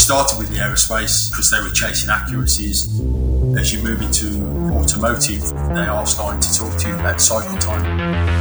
started 0.00 0.38
with 0.38 0.48
the 0.48 0.56
aerospace 0.56 1.30
because 1.30 1.50
they 1.50 1.60
were 1.60 1.68
chasing 1.68 2.08
accuracies. 2.08 3.00
As 3.58 3.72
you 3.72 3.82
move 3.82 4.00
into 4.00 4.26
automotive, 4.72 5.42
they 5.74 5.84
are 5.84 6.06
starting 6.06 6.40
to 6.40 6.52
talk 6.54 6.74
to 6.78 6.88
you 6.88 6.94
about 6.94 7.20
cycle 7.20 7.58
time, 7.58 7.84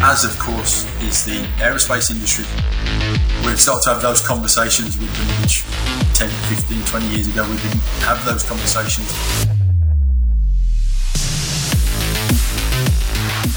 as 0.02 0.24
of 0.24 0.40
course 0.40 0.86
is 1.02 1.26
the 1.26 1.44
aerospace 1.60 2.12
industry. 2.12 2.46
We 3.46 3.58
start 3.58 3.84
to 3.84 3.90
have 3.90 4.02
those 4.02 4.26
conversations 4.26 4.98
with 4.98 5.14
them, 5.18 5.42
which 5.42 5.66
10, 6.14 6.30
15, 6.30 6.86
20 6.86 7.08
years 7.08 7.28
ago 7.28 7.44
we 7.44 7.58
didn't 7.58 7.82
have 8.08 8.24
those 8.26 8.44
conversations. 8.44 9.59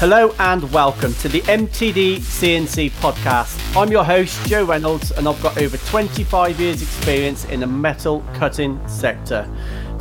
Hello 0.03 0.35
and 0.39 0.69
welcome 0.73 1.13
to 1.13 1.29
the 1.29 1.39
MTD 1.43 2.17
CNC 2.17 2.91
podcast. 2.99 3.57
I'm 3.81 3.89
your 3.89 4.03
host, 4.03 4.45
Joe 4.47 4.65
Reynolds, 4.65 5.11
and 5.11 5.25
I've 5.29 5.41
got 5.41 5.57
over 5.57 5.77
25 5.77 6.59
years' 6.59 6.81
experience 6.81 7.45
in 7.45 7.61
the 7.61 7.67
metal 7.67 8.21
cutting 8.33 8.85
sector. 8.85 9.49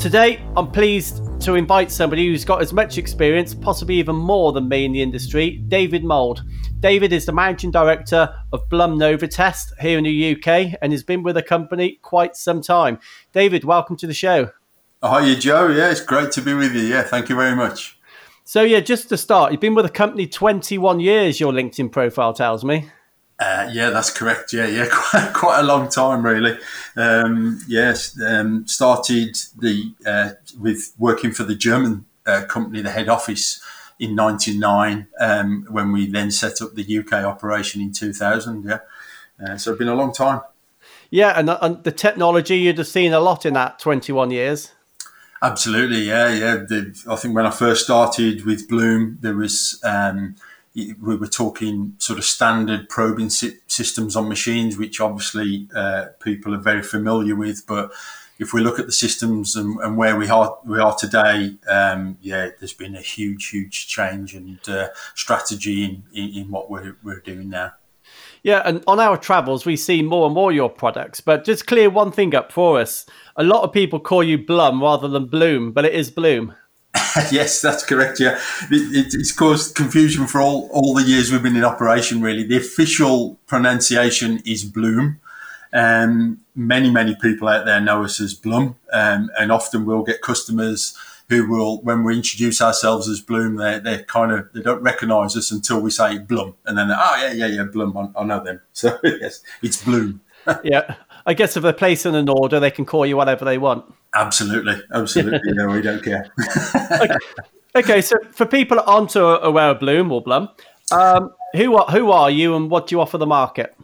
Today, 0.00 0.44
I'm 0.56 0.72
pleased 0.72 1.22
to 1.42 1.54
invite 1.54 1.88
somebody 1.92 2.26
who's 2.26 2.44
got 2.44 2.60
as 2.60 2.72
much 2.72 2.98
experience, 2.98 3.54
possibly 3.54 3.94
even 3.94 4.16
more 4.16 4.50
than 4.50 4.68
me 4.68 4.84
in 4.84 4.90
the 4.90 5.00
industry, 5.00 5.58
David 5.68 6.02
Mold. 6.02 6.42
David 6.80 7.12
is 7.12 7.24
the 7.24 7.32
managing 7.32 7.70
director 7.70 8.28
of 8.52 8.68
Blum 8.70 8.98
Novotest 8.98 9.78
here 9.80 9.98
in 9.98 10.02
the 10.02 10.32
UK 10.32 10.76
and 10.82 10.90
has 10.90 11.04
been 11.04 11.22
with 11.22 11.36
the 11.36 11.44
company 11.44 12.00
quite 12.02 12.34
some 12.34 12.60
time. 12.60 12.98
David, 13.32 13.62
welcome 13.62 13.96
to 13.98 14.08
the 14.08 14.14
show. 14.14 14.50
Hi, 15.00 15.24
you 15.24 15.36
Joe. 15.36 15.68
Yeah, 15.68 15.92
it's 15.92 16.00
great 16.00 16.32
to 16.32 16.40
be 16.40 16.54
with 16.54 16.74
you. 16.74 16.82
Yeah, 16.82 17.02
thank 17.02 17.28
you 17.28 17.36
very 17.36 17.54
much. 17.54 18.00
So 18.44 18.62
yeah, 18.62 18.80
just 18.80 19.08
to 19.10 19.16
start, 19.16 19.52
you've 19.52 19.60
been 19.60 19.74
with 19.74 19.86
the 19.86 19.92
company 19.92 20.26
21 20.26 21.00
years. 21.00 21.40
Your 21.40 21.52
LinkedIn 21.52 21.92
profile 21.92 22.32
tells 22.32 22.64
me. 22.64 22.90
Uh, 23.38 23.68
yeah, 23.72 23.90
that's 23.90 24.10
correct. 24.10 24.52
Yeah, 24.52 24.66
yeah, 24.66 24.86
quite, 24.92 25.32
quite 25.34 25.60
a 25.60 25.62
long 25.62 25.88
time, 25.88 26.24
really. 26.24 26.56
Um, 26.96 27.60
yes, 27.66 28.20
um, 28.20 28.66
started 28.66 29.36
the 29.58 29.94
uh, 30.06 30.30
with 30.60 30.92
working 30.98 31.32
for 31.32 31.42
the 31.44 31.54
German 31.54 32.04
uh, 32.26 32.44
company, 32.48 32.82
the 32.82 32.90
head 32.90 33.08
office, 33.08 33.60
in 33.98 34.14
'99, 34.14 35.08
um, 35.20 35.66
when 35.70 35.92
we 35.92 36.06
then 36.06 36.30
set 36.30 36.62
up 36.62 36.74
the 36.74 36.98
UK 36.98 37.12
operation 37.24 37.80
in 37.80 37.92
2000. 37.92 38.64
Yeah, 38.64 38.78
uh, 39.44 39.56
so 39.56 39.72
it's 39.72 39.78
been 39.78 39.88
a 39.88 39.94
long 39.94 40.12
time. 40.12 40.42
Yeah, 41.10 41.38
and, 41.38 41.50
and 41.50 41.82
the 41.84 41.92
technology 41.92 42.58
you'd 42.58 42.78
have 42.78 42.86
seen 42.86 43.12
a 43.12 43.20
lot 43.20 43.44
in 43.44 43.54
that 43.54 43.78
21 43.78 44.30
years. 44.30 44.72
Absolutely, 45.42 46.02
yeah, 46.02 46.28
yeah. 46.28 46.54
The, 46.56 47.04
I 47.10 47.16
think 47.16 47.34
when 47.34 47.46
I 47.46 47.50
first 47.50 47.84
started 47.84 48.44
with 48.46 48.68
Bloom, 48.68 49.18
there 49.22 49.34
was 49.34 49.80
um, 49.82 50.36
we 50.74 50.94
were 51.00 51.26
talking 51.26 51.94
sort 51.98 52.18
of 52.20 52.24
standard 52.24 52.88
probing 52.88 53.28
systems 53.28 54.14
on 54.14 54.28
machines, 54.28 54.78
which 54.78 55.00
obviously 55.00 55.68
uh, 55.74 56.06
people 56.20 56.54
are 56.54 56.58
very 56.58 56.82
familiar 56.82 57.34
with. 57.34 57.66
But 57.66 57.92
if 58.38 58.52
we 58.52 58.60
look 58.60 58.78
at 58.78 58.86
the 58.86 58.92
systems 58.92 59.56
and, 59.56 59.80
and 59.80 59.96
where 59.96 60.16
we 60.16 60.28
are 60.28 60.56
we 60.64 60.78
are 60.78 60.94
today, 60.94 61.56
um, 61.68 62.18
yeah, 62.22 62.50
there's 62.60 62.72
been 62.72 62.94
a 62.94 63.00
huge, 63.00 63.48
huge 63.48 63.88
change 63.88 64.34
and 64.34 64.60
uh, 64.68 64.90
strategy 65.16 65.84
in, 65.84 66.04
in, 66.14 66.42
in 66.42 66.50
what 66.50 66.70
we're, 66.70 66.96
we're 67.02 67.20
doing 67.20 67.50
now. 67.50 67.72
Yeah, 68.42 68.62
and 68.64 68.82
on 68.86 68.98
our 68.98 69.16
travels, 69.16 69.64
we 69.64 69.76
see 69.76 70.02
more 70.02 70.26
and 70.26 70.34
more 70.34 70.50
your 70.50 70.68
products. 70.68 71.20
But 71.20 71.44
just 71.44 71.66
clear 71.66 71.88
one 71.88 72.10
thing 72.10 72.34
up 72.34 72.50
for 72.50 72.80
us. 72.80 73.06
A 73.36 73.44
lot 73.44 73.62
of 73.62 73.72
people 73.72 74.00
call 74.00 74.24
you 74.24 74.38
Blum 74.38 74.82
rather 74.82 75.08
than 75.08 75.26
Bloom, 75.26 75.72
but 75.72 75.84
it 75.84 75.94
is 75.94 76.10
Bloom. 76.10 76.54
yes, 77.30 77.60
that's 77.60 77.84
correct. 77.84 78.20
Yeah, 78.20 78.38
it, 78.70 78.96
it, 78.96 79.14
it's 79.14 79.32
caused 79.32 79.74
confusion 79.74 80.26
for 80.26 80.40
all, 80.40 80.68
all 80.72 80.94
the 80.94 81.02
years 81.02 81.30
we've 81.30 81.42
been 81.42 81.56
in 81.56 81.64
operation. 81.64 82.20
Really, 82.20 82.44
the 82.44 82.56
official 82.56 83.38
pronunciation 83.46 84.42
is 84.44 84.64
Bloom. 84.64 85.20
Um, 85.72 86.40
many 86.54 86.90
many 86.90 87.14
people 87.14 87.48
out 87.48 87.64
there 87.64 87.80
know 87.80 88.04
us 88.04 88.20
as 88.20 88.34
Blum, 88.34 88.76
um, 88.92 89.30
and 89.38 89.50
often 89.50 89.86
we'll 89.86 90.02
get 90.02 90.20
customers 90.20 90.96
who 91.32 91.48
will, 91.48 91.80
when 91.82 92.04
we 92.04 92.14
introduce 92.14 92.60
ourselves 92.60 93.08
as 93.08 93.20
Bloom, 93.20 93.56
they 93.56 93.78
they 93.78 94.02
kind 94.04 94.32
of 94.32 94.52
they 94.52 94.60
don't 94.60 94.82
recognise 94.82 95.36
us 95.36 95.50
until 95.50 95.80
we 95.80 95.90
say 95.90 96.18
Bloom, 96.18 96.54
and 96.66 96.76
then 96.76 96.90
oh 96.90 97.16
yeah 97.20 97.32
yeah 97.32 97.46
yeah 97.46 97.64
Bloom, 97.64 97.96
I, 97.96 98.20
I 98.20 98.24
know 98.24 98.44
them. 98.44 98.60
So 98.72 98.98
yes, 99.02 99.42
it's 99.62 99.82
Bloom. 99.82 100.20
yeah, 100.64 100.96
I 101.24 101.34
guess 101.34 101.56
if 101.56 101.62
they're 101.62 101.72
placing 101.72 102.14
an 102.14 102.28
order, 102.28 102.60
they 102.60 102.70
can 102.70 102.84
call 102.84 103.06
you 103.06 103.16
whatever 103.16 103.44
they 103.44 103.58
want. 103.58 103.84
Absolutely, 104.14 104.82
absolutely. 104.92 105.40
no, 105.52 105.68
we 105.68 105.80
don't 105.80 106.02
care. 106.02 106.26
okay. 107.00 107.16
okay. 107.74 108.02
so 108.02 108.16
for 108.32 108.44
people 108.44 108.76
that 108.76 108.84
aren't 108.84 109.16
aware 109.16 109.70
of 109.70 109.80
Bloom 109.80 110.12
or 110.12 110.20
Blum, 110.20 110.48
um, 110.90 111.32
who 111.54 111.76
are 111.76 111.86
who 111.90 112.10
are 112.10 112.30
you 112.30 112.54
and 112.54 112.70
what 112.70 112.88
do 112.88 112.94
you 112.94 113.00
offer 113.00 113.18
the 113.18 113.26
market? 113.26 113.74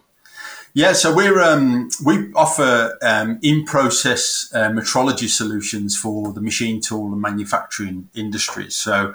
Yeah, 0.79 0.93
so 0.93 1.13
we're 1.13 1.41
um, 1.41 1.91
we 2.05 2.33
offer 2.35 2.97
um, 3.03 3.41
in-process 3.43 4.49
uh, 4.55 4.69
metrology 4.69 5.29
solutions 5.29 5.99
for 5.99 6.33
the 6.33 6.41
machine 6.41 6.81
tool 6.81 7.13
and 7.13 7.21
manufacturing 7.21 8.09
industries. 8.15 8.77
So, 8.77 9.13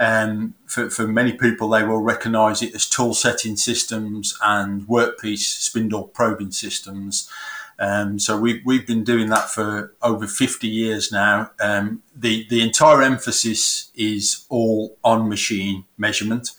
um, 0.00 0.54
for, 0.66 0.90
for 0.90 1.06
many 1.06 1.34
people, 1.34 1.68
they 1.68 1.84
will 1.84 2.00
recognise 2.00 2.62
it 2.62 2.74
as 2.74 2.88
tool 2.88 3.14
setting 3.14 3.56
systems 3.56 4.36
and 4.42 4.88
workpiece 4.88 5.62
spindle 5.62 6.08
probing 6.08 6.50
systems. 6.50 7.30
Um, 7.78 8.18
so 8.18 8.36
we, 8.36 8.60
we've 8.64 8.86
been 8.86 9.04
doing 9.04 9.28
that 9.28 9.50
for 9.50 9.94
over 10.02 10.26
50 10.26 10.66
years 10.66 11.12
now. 11.12 11.52
Um, 11.60 12.02
the, 12.12 12.44
the 12.50 12.60
entire 12.60 13.02
emphasis 13.02 13.92
is 13.94 14.46
all 14.48 14.96
on 15.04 15.28
machine 15.28 15.84
measurement 15.96 16.50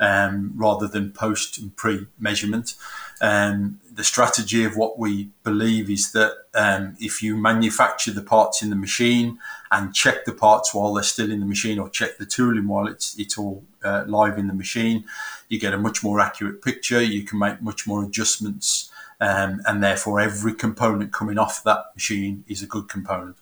um, 0.00 0.52
rather 0.56 0.88
than 0.88 1.12
post 1.12 1.58
and 1.58 1.76
pre 1.76 2.06
measurement. 2.18 2.74
Um, 3.20 3.79
the 4.00 4.04
strategy 4.04 4.64
of 4.64 4.78
what 4.78 4.98
we 4.98 5.28
believe 5.44 5.90
is 5.90 6.12
that 6.12 6.32
um, 6.54 6.96
if 6.98 7.22
you 7.22 7.36
manufacture 7.36 8.10
the 8.10 8.22
parts 8.22 8.62
in 8.62 8.70
the 8.70 8.76
machine 8.76 9.38
and 9.70 9.94
check 9.94 10.24
the 10.24 10.32
parts 10.32 10.72
while 10.72 10.94
they're 10.94 11.02
still 11.02 11.30
in 11.30 11.38
the 11.38 11.44
machine 11.44 11.78
or 11.78 11.86
check 11.90 12.16
the 12.16 12.24
tooling 12.24 12.66
while 12.66 12.86
it's, 12.86 13.14
it's 13.18 13.36
all 13.36 13.62
uh, 13.84 14.04
live 14.06 14.38
in 14.38 14.46
the 14.46 14.54
machine, 14.54 15.04
you 15.50 15.60
get 15.60 15.74
a 15.74 15.76
much 15.76 16.02
more 16.02 16.18
accurate 16.18 16.62
picture. 16.62 17.02
You 17.02 17.24
can 17.24 17.38
make 17.38 17.60
much 17.60 17.86
more 17.86 18.02
adjustments. 18.02 18.90
Um, 19.20 19.60
and 19.66 19.84
therefore, 19.84 20.18
every 20.18 20.54
component 20.54 21.12
coming 21.12 21.36
off 21.36 21.62
that 21.64 21.94
machine 21.94 22.44
is 22.48 22.62
a 22.62 22.66
good 22.66 22.88
component. 22.88 23.36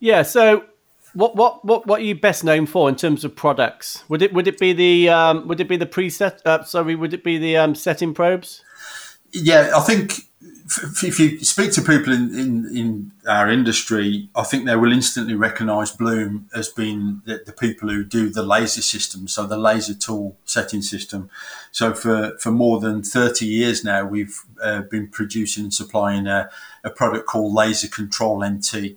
Yeah. 0.00 0.22
So 0.22 0.64
what 1.12 1.36
what 1.36 1.64
what 1.64 1.86
what 1.86 2.00
are 2.00 2.04
you 2.04 2.16
best 2.16 2.42
known 2.42 2.66
for 2.66 2.88
in 2.88 2.96
terms 2.96 3.24
of 3.24 3.36
products? 3.36 4.02
Would 4.08 4.20
it 4.20 4.32
would 4.32 4.48
it 4.48 4.58
be 4.58 4.72
the 4.72 5.10
um, 5.10 5.46
would 5.46 5.60
it 5.60 5.68
be 5.68 5.76
the 5.76 5.86
preset? 5.86 6.40
Uh, 6.44 6.64
sorry, 6.64 6.96
would 6.96 7.14
it 7.14 7.22
be 7.22 7.38
the 7.38 7.56
um, 7.56 7.76
setting 7.76 8.12
probes? 8.14 8.64
Yeah, 9.32 9.72
I 9.76 9.80
think 9.80 10.30
if 11.02 11.18
you 11.18 11.38
speak 11.40 11.72
to 11.72 11.82
people 11.82 12.12
in, 12.12 12.34
in, 12.38 12.76
in, 12.76 13.12
our 13.26 13.50
industry, 13.50 14.28
I 14.34 14.44
think 14.44 14.64
they 14.64 14.76
will 14.76 14.92
instantly 14.92 15.34
recognise 15.34 15.90
Bloom 15.90 16.48
as 16.54 16.68
being 16.68 17.22
the, 17.24 17.42
the, 17.44 17.52
people 17.52 17.88
who 17.88 18.04
do 18.04 18.30
the 18.30 18.42
laser 18.42 18.82
system, 18.82 19.28
so 19.28 19.46
the 19.46 19.58
laser 19.58 19.94
tool 19.94 20.36
setting 20.44 20.82
system. 20.82 21.28
So 21.70 21.92
for, 21.92 22.36
for 22.38 22.50
more 22.50 22.80
than 22.80 23.02
30 23.02 23.46
years 23.46 23.84
now, 23.84 24.04
we've 24.04 24.40
uh, 24.62 24.82
been 24.82 25.08
producing 25.08 25.64
and 25.64 25.74
supplying 25.74 26.26
a, 26.26 26.50
a 26.82 26.90
product 26.90 27.26
called 27.26 27.52
Laser 27.52 27.88
Control 27.88 28.44
NT 28.44 28.96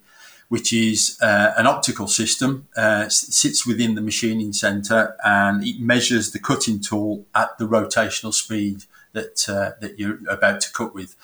which 0.49 0.71
is 0.71 1.17
uh, 1.19 1.51
an 1.57 1.65
optical 1.65 2.07
system, 2.07 2.67
uh, 2.77 3.09
sits 3.09 3.65
within 3.65 3.95
the 3.95 4.01
machining 4.01 4.53
center 4.53 5.15
and 5.25 5.65
it 5.65 5.79
measures 5.79 6.29
the 6.29 6.37
cutting 6.37 6.79
tool 6.79 7.25
at 7.33 7.57
the 7.57 7.65
rotational 7.65 8.31
speed 8.31 8.85
that 9.13 9.47
uh, 9.49 9.71
that 9.79 9.97
you're 9.97 10.19
about 10.29 10.61
to 10.61 10.71
cut 10.71 10.93
with, 10.93 11.15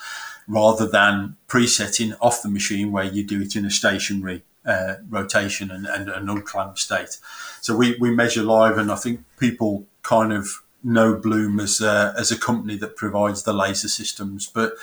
rather 0.47 0.87
than 0.87 1.37
presetting 1.47 2.13
off 2.15 2.41
the 2.41 2.49
machine 2.49 2.91
where 2.91 3.05
you 3.05 3.23
do 3.23 3.41
it 3.41 3.55
in 3.55 3.65
a 3.65 3.71
stationary 3.71 4.43
uh, 4.65 4.95
rotation 5.09 5.71
and, 5.71 5.85
and 5.85 6.09
an 6.09 6.29
unclamped 6.29 6.79
state. 6.79 7.17
So 7.61 7.75
we, 7.75 7.95
we 7.99 8.11
measure 8.11 8.43
live, 8.43 8.77
and 8.77 8.91
I 8.91 8.95
think 8.95 9.21
people 9.39 9.85
kind 10.03 10.33
of 10.33 10.61
know 10.83 11.15
Bloom 11.15 11.59
as 11.59 11.81
a, 11.81 12.13
as 12.17 12.31
a 12.31 12.37
company 12.37 12.77
that 12.77 12.95
provides 12.95 13.43
the 13.43 13.53
laser 13.53 13.89
systems, 13.89 14.47
but 14.47 14.73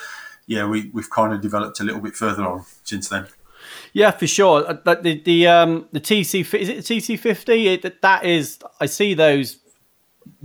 yeah, 0.45 0.65
we, 0.65 0.89
we've 0.93 1.09
kind 1.09 1.33
of 1.33 1.41
developed 1.41 1.79
a 1.79 1.83
little 1.83 2.01
bit 2.01 2.15
further 2.15 2.45
on 2.45 2.65
since 2.83 3.09
then. 3.09 3.27
Yeah, 3.93 4.11
for 4.11 4.27
sure. 4.27 4.65
Uh, 4.67 4.95
the 4.95 5.21
the 5.23 5.47
um 5.47 5.87
the 5.91 5.99
TC 5.99 6.53
is 6.53 6.69
it 6.69 6.77
TC 6.79 7.19
fifty? 7.19 7.75
That 8.01 8.25
is, 8.25 8.59
I 8.79 8.85
see 8.85 9.13
those. 9.13 9.57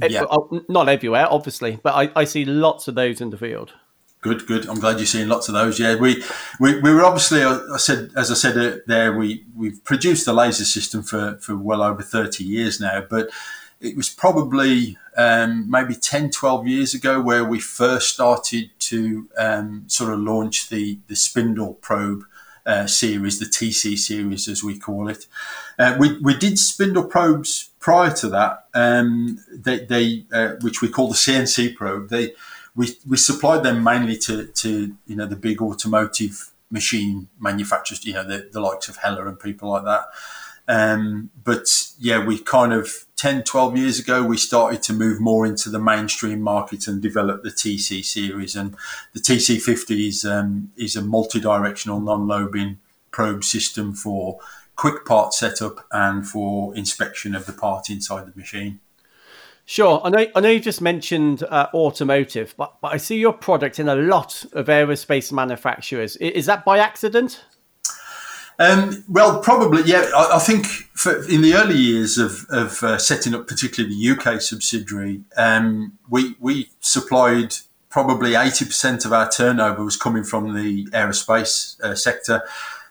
Yeah. 0.08 0.24
Uh, 0.24 0.60
not 0.68 0.88
everywhere, 0.88 1.26
obviously, 1.30 1.78
but 1.82 1.94
I, 1.94 2.10
I 2.20 2.24
see 2.24 2.44
lots 2.44 2.88
of 2.88 2.94
those 2.94 3.20
in 3.20 3.30
the 3.30 3.38
field. 3.38 3.72
Good, 4.20 4.46
good. 4.46 4.68
I'm 4.68 4.78
glad 4.78 4.98
you're 4.98 5.06
seeing 5.06 5.28
lots 5.28 5.48
of 5.48 5.54
those. 5.54 5.80
Yeah, 5.80 5.96
we 5.96 6.22
we, 6.60 6.78
we 6.80 6.94
were 6.94 7.04
obviously, 7.04 7.42
uh, 7.42 7.58
I 7.74 7.76
said, 7.76 8.12
as 8.16 8.30
I 8.30 8.34
said 8.34 8.82
there, 8.86 9.16
we 9.16 9.44
we've 9.56 9.82
produced 9.82 10.26
the 10.26 10.32
laser 10.32 10.64
system 10.64 11.02
for 11.02 11.38
for 11.40 11.56
well 11.56 11.82
over 11.82 12.02
30 12.02 12.44
years 12.44 12.80
now, 12.80 13.04
but 13.08 13.30
it 13.80 13.96
was 13.96 14.08
probably 14.08 14.96
um, 15.16 15.68
maybe 15.68 15.96
10, 15.96 16.30
12 16.30 16.68
years 16.68 16.94
ago 16.94 17.20
where 17.20 17.44
we 17.44 17.58
first 17.58 18.14
started 18.14 18.70
to 18.78 19.28
um, 19.36 19.84
sort 19.88 20.12
of 20.12 20.20
launch 20.20 20.68
the 20.68 21.00
the 21.08 21.16
spindle 21.16 21.74
probe 21.74 22.22
uh, 22.66 22.86
series, 22.86 23.38
the 23.38 23.46
TC 23.46 23.98
series 23.98 24.48
as 24.48 24.62
we 24.62 24.78
call 24.78 25.08
it. 25.08 25.26
Uh, 25.78 25.96
we, 25.98 26.18
we 26.18 26.36
did 26.36 26.58
spindle 26.58 27.04
probes 27.04 27.70
prior 27.80 28.12
to 28.12 28.28
that, 28.28 28.66
um, 28.74 29.38
they, 29.52 29.84
they 29.84 30.24
uh, 30.32 30.54
which 30.60 30.80
we 30.80 30.88
call 30.88 31.08
the 31.08 31.14
CNC 31.14 31.74
probe. 31.74 32.08
They 32.08 32.34
we, 32.74 32.96
we 33.06 33.16
supplied 33.16 33.64
them 33.64 33.84
mainly 33.84 34.16
to, 34.18 34.46
to 34.46 34.94
you 35.06 35.16
know 35.16 35.26
the 35.26 35.36
big 35.36 35.60
automotive 35.60 36.52
machine 36.72 37.28
manufacturers, 37.38 38.04
you 38.04 38.14
know, 38.14 38.24
the, 38.24 38.48
the 38.50 38.60
likes 38.60 38.88
of 38.88 38.96
Heller 38.96 39.28
and 39.28 39.38
people 39.38 39.70
like 39.70 39.84
that. 39.84 40.06
Um, 40.66 41.30
but 41.44 41.92
yeah, 41.98 42.24
we 42.24 42.38
kind 42.38 42.72
of 42.72 42.90
10, 43.22 43.44
12 43.44 43.76
years 43.76 44.00
ago, 44.00 44.24
we 44.24 44.36
started 44.36 44.82
to 44.82 44.92
move 44.92 45.20
more 45.20 45.46
into 45.46 45.70
the 45.70 45.78
mainstream 45.78 46.40
market 46.40 46.88
and 46.88 47.00
develop 47.00 47.44
the 47.44 47.50
TC 47.50 48.04
series. 48.04 48.56
And 48.56 48.74
the 49.12 49.20
TC50 49.20 50.08
is, 50.08 50.24
um, 50.24 50.72
is 50.76 50.96
a 50.96 51.02
multi-directional 51.02 52.00
non-lobing 52.00 52.80
probe 53.12 53.44
system 53.44 53.94
for 53.94 54.40
quick 54.74 55.04
part 55.04 55.34
setup 55.34 55.86
and 55.92 56.26
for 56.26 56.74
inspection 56.74 57.36
of 57.36 57.46
the 57.46 57.52
part 57.52 57.90
inside 57.90 58.26
the 58.26 58.36
machine. 58.36 58.80
Sure. 59.66 60.00
I 60.02 60.10
know, 60.10 60.26
I 60.34 60.40
know 60.40 60.50
you 60.50 60.58
just 60.58 60.80
mentioned 60.80 61.44
uh, 61.44 61.68
automotive, 61.72 62.56
but, 62.56 62.80
but 62.82 62.92
I 62.92 62.96
see 62.96 63.18
your 63.18 63.34
product 63.34 63.78
in 63.78 63.88
a 63.88 63.94
lot 63.94 64.44
of 64.52 64.66
aerospace 64.66 65.30
manufacturers. 65.30 66.16
Is 66.16 66.46
that 66.46 66.64
by 66.64 66.80
accident? 66.80 67.44
Um, 68.58 69.04
well, 69.08 69.40
probably, 69.40 69.82
yeah. 69.84 70.10
I, 70.14 70.36
I 70.36 70.38
think 70.38 70.66
for, 70.66 71.24
in 71.28 71.42
the 71.42 71.54
early 71.54 71.76
years 71.76 72.18
of, 72.18 72.46
of 72.50 72.82
uh, 72.82 72.98
setting 72.98 73.34
up, 73.34 73.48
particularly 73.48 73.94
the 73.94 74.10
UK 74.10 74.40
subsidiary, 74.40 75.22
um, 75.36 75.98
we, 76.08 76.36
we 76.38 76.70
supplied 76.80 77.54
probably 77.88 78.32
80% 78.32 79.04
of 79.04 79.12
our 79.12 79.30
turnover 79.30 79.84
was 79.84 79.96
coming 79.96 80.24
from 80.24 80.54
the 80.54 80.86
aerospace 80.86 81.80
uh, 81.82 81.94
sector. 81.94 82.42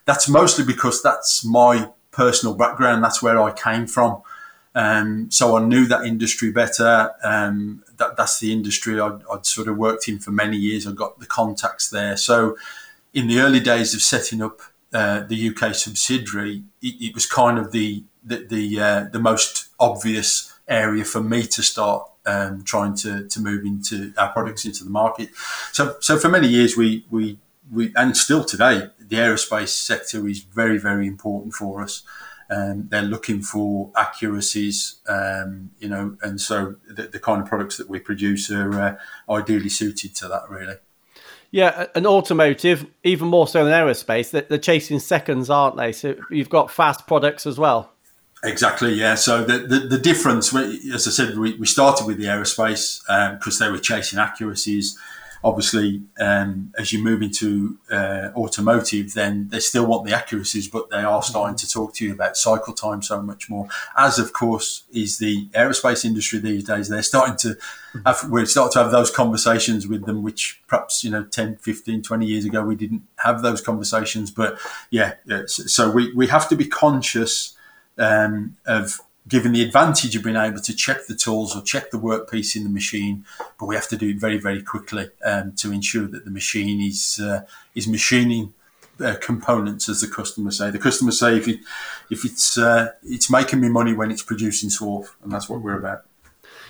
That's 0.06 0.30
mostly 0.30 0.64
because 0.66 1.02
that's 1.02 1.44
my 1.46 1.90
personal 2.12 2.56
background. 2.56 3.04
That's 3.04 3.22
where 3.22 3.42
I 3.42 3.52
came 3.52 3.88
from. 3.88 4.22
Um, 4.74 5.30
so 5.32 5.58
I 5.58 5.64
knew 5.64 5.86
that 5.88 6.06
industry 6.06 6.52
better. 6.52 7.12
Um, 7.24 7.84
that, 7.98 8.16
that's 8.16 8.40
the 8.40 8.54
industry 8.54 9.00
I'd, 9.00 9.20
I'd, 9.32 9.46
sort 9.46 9.68
of 9.68 9.78
worked 9.78 10.08
in 10.08 10.20
for 10.20 10.32
many 10.32 10.58
years. 10.58 10.88
I 10.88 10.92
got 10.92 11.20
the 11.20 11.26
contacts 11.26 11.90
there. 11.90 12.16
So 12.16 12.56
in 13.14 13.28
the 13.28 13.40
early 13.40 13.60
days 13.60 13.94
of 13.94 14.02
setting 14.02 14.42
up 14.42 14.62
uh, 14.94 15.22
the 15.22 15.50
UK 15.50 15.74
subsidiary, 15.74 16.64
it, 16.82 16.96
it, 17.00 17.14
was 17.14 17.26
kind 17.26 17.58
of 17.58 17.72
the 17.72 18.04
the 18.24 18.46
the, 18.46 18.80
uh, 18.80 19.04
the, 19.12 19.20
most 19.20 19.70
obvious 19.80 20.54
area 20.68 21.06
for 21.06 21.22
me 21.22 21.44
to 21.44 21.62
start 21.64 22.10
um, 22.26 22.64
trying 22.64 22.96
to, 22.96 23.28
to 23.28 23.40
move 23.40 23.66
into 23.66 24.14
our 24.18 24.32
products 24.34 24.66
into 24.66 24.84
the 24.84 24.90
market. 24.90 25.30
So 25.72 25.96
so 26.02 26.18
for 26.18 26.30
many 26.30 26.48
years 26.48 26.76
we 26.76 27.06
we 27.10 27.40
we 27.72 27.94
and 27.96 28.18
still 28.18 28.44
today 28.44 28.90
the 29.00 29.16
aerospace 29.16 29.70
sector 29.70 30.28
is 30.28 30.42
very 30.42 30.78
very 30.78 31.08
important 31.08 31.54
for 31.54 31.82
us. 31.82 32.04
Um, 32.50 32.90
they're 32.90 33.02
looking 33.02 33.42
for 33.42 33.92
accuracies, 33.96 35.00
um, 35.08 35.72
you 35.80 35.88
know, 35.88 36.18
and 36.22 36.42
so 36.42 36.76
the, 36.86 37.04
the, 37.04 37.18
kind 37.18 37.42
of 37.42 37.48
products 37.48 37.78
that 37.78 37.90
we 37.90 37.98
produce 37.98 38.52
are 38.52 38.74
uh, 38.74 38.98
ideally 39.34 39.70
suited 39.70 40.14
to 40.16 40.28
that, 40.28 40.50
really. 40.50 40.76
Yeah, 41.52 41.88
an 41.96 42.08
automotive, 42.08 42.86
even 43.04 43.28
more 43.28 43.46
so 43.46 43.66
than 43.66 43.74
aerospace, 43.74 44.32
they're 44.32 44.58
chasing 44.58 45.00
seconds, 45.00 45.50
aren't 45.50 45.76
they? 45.76 45.92
So 45.92 46.16
you've 46.30 46.50
got 46.50 46.72
fast 46.72 47.08
products 47.08 47.46
as 47.46 47.58
well. 47.58 47.92
Exactly, 48.44 48.94
yeah. 48.94 49.16
So 49.16 49.44
the, 49.44 49.60
the, 49.60 49.80
the 49.80 49.98
difference, 49.98 50.56
as 50.56 51.08
I 51.08 51.12
said, 51.12 51.38
we, 51.38 51.56
we 51.56 51.68
started 51.68 52.08
with 52.08 52.18
the 52.18 52.26
aerospace 52.26 53.02
because 53.38 53.62
um, 53.62 53.68
they 53.68 53.72
were 53.72 53.80
chasing 53.80 54.18
accuracies 54.18 54.98
obviously, 55.44 56.04
um, 56.20 56.74
as 56.78 56.94
you 56.94 57.04
move 57.04 57.22
into 57.22 57.78
uh, 57.92 58.30
automotive, 58.36 59.14
then 59.14 59.48
they 59.50 59.60
still 59.60 59.86
want 59.86 60.06
the 60.06 60.16
accuracies, 60.16 60.68
but 60.68 60.90
they 60.90 61.02
are 61.02 61.24
starting 61.24 61.56
to 61.58 61.70
talk 61.70 61.94
to 61.96 62.06
you 62.06 62.14
about 62.14 62.38
cycle 62.38 62.74
time 62.74 63.02
so 63.02 63.22
much 63.22 63.50
more. 63.50 63.68
As 63.98 64.20
of 64.20 64.34
course 64.34 64.84
is 64.94 65.18
the 65.18 65.48
aerospace 65.50 66.06
industry 66.06 66.40
these 66.40 66.64
days. 66.64 66.90
They're 66.90 67.02
starting 67.02 67.38
to 67.38 67.58
have, 68.06 68.30
we're 68.30 68.46
starting 68.46 68.74
to 68.74 68.80
have 68.84 68.92
those 68.92 69.10
conversations 69.10 69.88
with 69.88 70.06
them, 70.06 70.22
which 70.22 70.62
perhaps, 70.68 71.04
you 71.04 71.10
know, 71.10 71.24
10, 71.24 71.58
15, 71.58 72.04
20 72.04 72.26
years 72.26 72.46
ago, 72.46 72.64
we 72.64 72.76
didn't 72.76 73.04
have 73.18 73.42
those 73.42 73.62
conversations. 73.62 74.30
But 74.32 74.60
yeah, 74.90 75.16
yeah 75.26 75.44
so 75.48 75.90
we, 75.90 76.14
we 76.14 76.28
have 76.28 76.48
to 76.50 76.56
be 76.56 76.66
conscious 76.66 77.58
um, 77.98 78.58
of 78.66 79.02
given 79.32 79.54
the 79.54 79.64
advantage 79.64 80.14
of 80.18 80.24
being 80.24 80.36
able 80.36 80.60
to 80.60 80.76
check 80.76 81.08
the 81.08 81.16
tools 81.16 81.56
or 81.56 81.62
check 81.62 81.90
the 81.90 81.98
workpiece 81.98 82.54
in 82.58 82.66
the 82.66 82.70
machine, 82.70 83.26
but 83.58 83.66
we 83.66 83.76
have 83.76 83.88
to 83.88 83.96
do 83.96 84.10
it 84.10 84.18
very, 84.18 84.38
very 84.38 84.62
quickly 84.62 85.10
um, 85.24 85.54
to 85.54 85.72
ensure 85.72 86.06
that 86.06 86.26
the 86.26 86.32
machine 86.32 86.82
is 86.82 87.18
uh, 87.24 87.42
is 87.74 87.88
machining 87.88 88.54
uh, 89.00 89.16
components, 89.22 89.88
as 89.88 90.02
the 90.02 90.08
customers 90.08 90.58
say. 90.58 90.70
The 90.70 90.80
customers 90.80 91.18
say 91.18 91.38
if 91.38 91.48
it, 91.48 91.62
if 92.10 92.26
it's 92.26 92.58
uh, 92.58 92.90
it's 93.04 93.32
making 93.32 93.62
me 93.62 93.70
money 93.70 93.94
when 93.94 94.12
it's 94.12 94.22
producing 94.22 94.70
swarf, 94.70 95.12
and 95.24 95.32
that's 95.32 95.48
what 95.48 95.62
we're 95.62 95.80
about. 95.80 96.06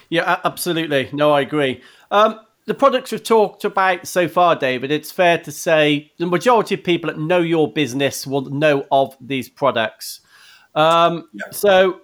Yeah, 0.09 0.39
absolutely. 0.45 1.09
No, 1.11 1.31
I 1.31 1.41
agree. 1.41 1.81
Um, 2.11 2.41
the 2.67 2.75
products 2.75 3.11
we've 3.11 3.23
talked 3.23 3.63
about 3.63 4.05
so 4.05 4.27
far, 4.27 4.55
David, 4.55 4.91
it's 4.91 5.11
fair 5.11 5.39
to 5.39 5.51
say 5.51 6.11
the 6.19 6.27
majority 6.27 6.75
of 6.75 6.83
people 6.83 7.09
that 7.09 7.17
know 7.17 7.39
your 7.39 7.73
business 7.73 8.27
will 8.27 8.41
know 8.41 8.85
of 8.91 9.17
these 9.19 9.49
products. 9.49 10.21
Um, 10.75 11.27
yeah. 11.33 11.45
So 11.49 12.01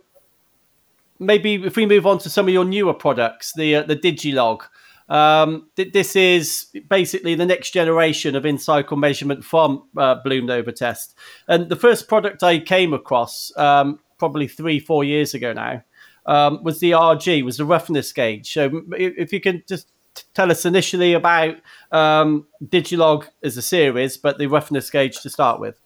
maybe 1.19 1.55
if 1.55 1.75
we 1.75 1.85
move 1.85 2.05
on 2.05 2.19
to 2.19 2.29
some 2.29 2.47
of 2.47 2.53
your 2.53 2.65
newer 2.65 2.93
products, 2.93 3.53
the 3.53 3.77
uh, 3.77 3.83
the 3.83 3.95
Digilog. 3.95 4.61
Um, 5.09 5.69
th- 5.77 5.93
this 5.93 6.17
is 6.17 6.67
basically 6.89 7.33
the 7.35 7.45
next 7.45 7.71
generation 7.71 8.35
of 8.35 8.45
in-cycle 8.45 8.97
measurement 8.97 9.45
from 9.45 9.83
uh, 9.95 10.15
Bloom 10.15 10.47
Novotest. 10.47 11.13
And 11.47 11.69
the 11.69 11.77
first 11.77 12.09
product 12.09 12.43
I 12.43 12.59
came 12.59 12.93
across, 12.93 13.55
um, 13.55 13.99
probably 14.17 14.49
three, 14.49 14.81
four 14.81 15.05
years 15.05 15.33
ago 15.33 15.53
now, 15.53 15.81
um, 16.25 16.61
was 16.61 16.81
the 16.81 16.91
RG, 16.91 17.45
was 17.45 17.55
the 17.55 17.63
roughness 17.63 18.11
gauge. 18.11 18.51
So 18.51 18.83
if 18.91 19.31
you 19.31 19.39
can 19.39 19.63
just 19.65 19.89
tell 20.33 20.51
us 20.51 20.65
initially 20.65 21.13
about 21.13 21.55
um, 21.91 22.45
Digilog 22.63 23.27
as 23.41 23.57
a 23.57 23.61
series, 23.61 24.17
but 24.17 24.37
the 24.37 24.47
roughness 24.47 24.89
gauge 24.89 25.21
to 25.21 25.29
start 25.29 25.59
with. 25.59 25.79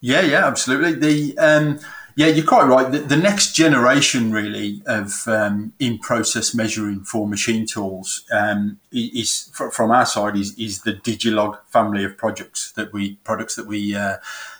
Yeah, 0.00 0.22
yeah, 0.22 0.46
absolutely. 0.46 0.94
The 0.94 1.38
um, 1.38 1.80
yeah, 2.16 2.26
you're 2.26 2.46
quite 2.46 2.66
right. 2.66 2.90
The, 2.90 2.98
the 2.98 3.16
next 3.16 3.54
generation, 3.54 4.32
really, 4.32 4.82
of 4.86 5.26
um, 5.26 5.72
in-process 5.78 6.54
measuring 6.54 7.04
for 7.04 7.26
machine 7.26 7.66
tools 7.66 8.24
um, 8.32 8.78
is, 8.90 9.50
from 9.54 9.90
our 9.90 10.06
side, 10.06 10.36
is, 10.36 10.58
is 10.58 10.82
the 10.82 10.94
Digilog 10.94 11.58
family 11.68 12.04
of 12.04 12.16
projects 12.16 12.72
that 12.72 12.92
we 12.92 13.16
products 13.24 13.54
that 13.56 13.66
we 13.66 13.96
uh, 13.96 14.16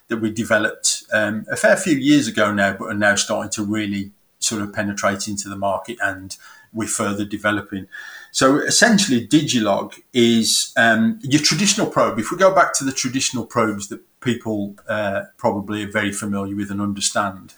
that 0.08 0.18
we 0.18 0.30
developed 0.30 1.04
um, 1.12 1.46
a 1.50 1.56
fair 1.56 1.76
few 1.76 1.96
years 1.96 2.28
ago 2.28 2.52
now, 2.52 2.72
but 2.74 2.86
are 2.86 2.94
now 2.94 3.14
starting 3.14 3.50
to 3.50 3.64
really 3.64 4.12
sort 4.38 4.62
of 4.62 4.72
penetrate 4.72 5.28
into 5.28 5.48
the 5.48 5.56
market, 5.56 5.98
and 6.02 6.36
we're 6.72 6.88
further 6.88 7.24
developing. 7.24 7.86
So 8.30 8.58
essentially, 8.58 9.26
Digilog 9.26 10.00
is 10.14 10.72
um, 10.76 11.18
your 11.22 11.42
traditional 11.42 11.86
probe. 11.86 12.18
If 12.18 12.30
we 12.30 12.38
go 12.38 12.54
back 12.54 12.72
to 12.74 12.84
the 12.84 12.92
traditional 12.92 13.44
probes 13.44 13.88
that 13.88 14.00
people 14.22 14.76
uh, 14.88 15.22
probably 15.36 15.84
are 15.84 15.90
very 15.90 16.12
familiar 16.12 16.56
with 16.56 16.70
and 16.70 16.80
understand, 16.80 17.54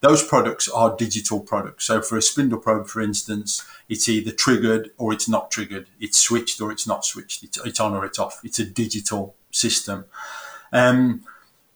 those 0.00 0.22
products 0.22 0.68
are 0.68 0.96
digital 0.96 1.40
products. 1.40 1.84
So 1.86 2.00
for 2.02 2.16
a 2.16 2.22
spindle 2.22 2.58
probe, 2.60 2.86
for 2.86 3.00
instance, 3.00 3.64
it's 3.88 4.08
either 4.08 4.30
triggered 4.30 4.90
or 4.96 5.12
it's 5.12 5.28
not 5.28 5.50
triggered. 5.50 5.88
It's 5.98 6.18
switched 6.18 6.60
or 6.60 6.70
it's 6.70 6.86
not 6.86 7.04
switched. 7.04 7.42
It's, 7.42 7.58
it's 7.64 7.80
on 7.80 7.94
or 7.94 8.04
it's 8.04 8.18
off. 8.18 8.40
It's 8.44 8.58
a 8.58 8.64
digital 8.64 9.34
system. 9.50 10.04
Um, 10.72 11.22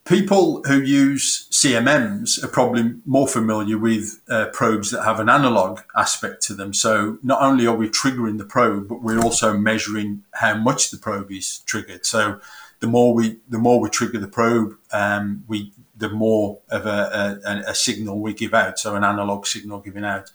people 0.04 0.62
who 0.64 0.80
use 0.80 1.48
CMMs 1.50 2.42
are 2.42 2.48
probably 2.48 2.94
more 3.06 3.28
familiar 3.28 3.78
with 3.78 4.20
uh, 4.28 4.46
probes 4.52 4.90
that 4.90 5.04
have 5.04 5.20
an 5.20 5.28
analog 5.28 5.80
aspect 5.96 6.42
to 6.44 6.54
them. 6.54 6.72
So 6.72 7.18
not 7.22 7.40
only 7.40 7.66
are 7.66 7.76
we 7.76 7.88
triggering 7.88 8.38
the 8.38 8.44
probe, 8.44 8.88
but 8.88 9.02
we're 9.02 9.20
also 9.20 9.56
measuring 9.56 10.24
how 10.32 10.56
much 10.56 10.90
the 10.90 10.98
probe 10.98 11.30
is 11.30 11.60
triggered. 11.60 12.04
So 12.04 12.40
the 12.80 12.88
more 12.88 13.14
we 13.14 13.38
the 13.48 13.58
more 13.58 13.80
we 13.80 13.88
trigger 13.88 14.18
the 14.18 14.26
probe, 14.26 14.74
um, 14.92 15.44
we 15.46 15.72
the 15.96 16.08
more 16.08 16.58
of 16.68 16.84
a, 16.84 17.40
a, 17.44 17.70
a 17.70 17.74
signal 17.74 18.18
we 18.18 18.34
give 18.34 18.54
out. 18.54 18.78
So 18.78 18.96
an 18.96 19.04
analog 19.04 19.46
signal 19.46 19.80
giving 19.80 20.04
out. 20.04 20.32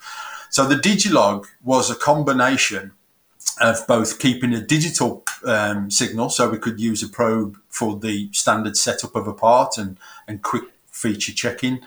So 0.49 0.65
the 0.65 0.75
Digilog 0.75 1.45
was 1.61 1.89
a 1.89 1.95
combination 1.95 2.93
of 3.59 3.85
both 3.87 4.19
keeping 4.19 4.53
a 4.53 4.61
digital 4.61 5.23
um, 5.45 5.89
signal, 5.89 6.29
so 6.29 6.49
we 6.49 6.57
could 6.57 6.79
use 6.79 7.03
a 7.03 7.09
probe 7.09 7.57
for 7.69 7.97
the 7.97 8.29
standard 8.31 8.77
setup 8.77 9.15
of 9.15 9.27
a 9.27 9.33
part 9.33 9.77
and, 9.77 9.97
and 10.27 10.41
quick 10.41 10.65
feature 10.91 11.33
checking, 11.33 11.79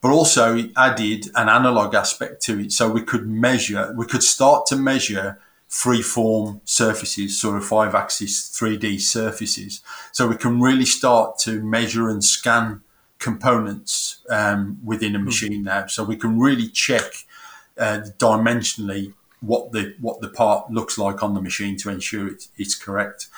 but 0.00 0.10
also 0.10 0.56
it 0.56 0.70
added 0.76 1.28
an 1.34 1.48
analog 1.48 1.94
aspect 1.94 2.42
to 2.42 2.60
it, 2.60 2.72
so 2.72 2.90
we 2.90 3.02
could 3.02 3.28
measure, 3.28 3.94
we 3.96 4.06
could 4.06 4.22
start 4.22 4.66
to 4.66 4.76
measure 4.76 5.38
free-form 5.68 6.60
surfaces, 6.64 7.40
sort 7.40 7.56
of 7.56 7.64
five-axis 7.64 8.50
3D 8.50 9.00
surfaces, 9.00 9.82
so 10.12 10.28
we 10.28 10.36
can 10.36 10.60
really 10.60 10.84
start 10.84 11.38
to 11.38 11.62
measure 11.62 12.08
and 12.08 12.22
scan 12.24 12.82
components 13.18 14.18
um, 14.28 14.78
within 14.84 15.16
a 15.16 15.18
hmm. 15.18 15.24
machine 15.24 15.64
now, 15.64 15.86
so 15.86 16.04
we 16.04 16.16
can 16.16 16.38
really 16.38 16.68
check 16.68 17.24
uh, 17.78 18.00
dimensionally 18.18 19.14
what 19.46 19.72
the 19.72 19.94
what 20.00 20.20
the 20.20 20.28
part 20.28 20.70
looks 20.70 20.98
like 20.98 21.22
on 21.22 21.34
the 21.34 21.40
machine 21.40 21.76
to 21.78 21.90
ensure 21.90 22.28
it, 22.28 22.48
it's 22.56 22.74
correct. 22.74 23.28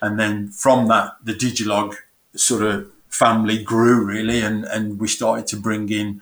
And 0.00 0.18
then 0.18 0.48
from 0.48 0.88
that, 0.88 1.12
the 1.22 1.32
Digilog 1.32 1.94
sort 2.34 2.62
of 2.62 2.90
family 3.08 3.62
grew 3.62 4.04
really, 4.04 4.40
and, 4.40 4.64
and 4.64 4.98
we 4.98 5.06
started 5.06 5.46
to 5.48 5.56
bring 5.56 5.88
in 5.90 6.20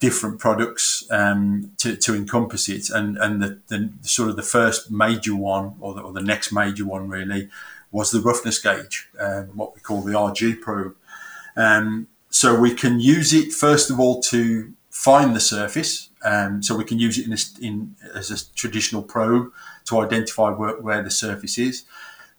different 0.00 0.38
products 0.38 1.06
um, 1.10 1.72
to, 1.76 1.96
to 1.96 2.14
encompass 2.14 2.68
it. 2.68 2.88
And 2.88 3.18
and 3.18 3.42
the, 3.42 3.58
the, 3.68 3.90
sort 4.02 4.30
of 4.30 4.36
the 4.36 4.42
first 4.42 4.90
major 4.90 5.34
one, 5.36 5.74
or 5.80 5.94
the, 5.94 6.00
or 6.00 6.12
the 6.12 6.22
next 6.22 6.52
major 6.52 6.86
one 6.86 7.08
really, 7.08 7.50
was 7.90 8.10
the 8.10 8.20
roughness 8.20 8.58
gauge, 8.58 9.08
um, 9.18 9.46
what 9.56 9.74
we 9.74 9.80
call 9.80 10.02
the 10.02 10.12
RG 10.12 10.60
probe. 10.60 10.94
Um, 11.56 12.08
so 12.30 12.58
we 12.58 12.74
can 12.74 13.00
use 13.00 13.32
it 13.32 13.52
first 13.52 13.90
of 13.90 13.98
all 13.98 14.22
to 14.22 14.72
find 14.98 15.36
the 15.36 15.40
surface. 15.40 16.10
Um, 16.24 16.60
so 16.60 16.76
we 16.76 16.82
can 16.82 16.98
use 16.98 17.18
it 17.18 17.26
in, 17.26 17.32
a, 17.32 17.64
in, 17.64 17.94
as 18.16 18.32
a 18.32 18.54
traditional 18.56 19.00
probe 19.00 19.52
to 19.84 20.00
identify 20.00 20.50
where, 20.50 20.76
where, 20.80 21.04
the 21.04 21.10
surface 21.10 21.56
is. 21.56 21.84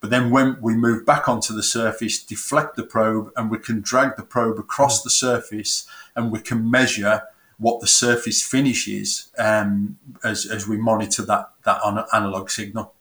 But 0.02 0.10
then 0.10 0.30
when 0.30 0.58
we 0.62 0.76
move 0.76 1.06
back 1.06 1.30
onto 1.30 1.54
the 1.56 1.64
surface, 1.64 2.22
deflect 2.22 2.76
the 2.76 2.84
probe, 2.84 3.32
and 3.38 3.50
we 3.50 3.60
can 3.60 3.80
drag 3.80 4.18
the 4.18 4.24
probe 4.24 4.60
across 4.60 5.04
the 5.04 5.10
surface, 5.10 5.88
and 6.18 6.34
we 6.34 6.40
can 6.40 6.70
measure 6.70 7.24
what 7.58 7.80
the 7.80 7.88
surface 7.88 8.42
finish 8.42 8.90
is 8.90 9.30
um, 9.38 9.98
as, 10.22 10.46
as 10.46 10.68
we 10.68 10.76
monitor 10.76 11.24
that 11.24 11.52
that 11.64 11.80
analog 12.14 12.50
signal. 12.50 12.94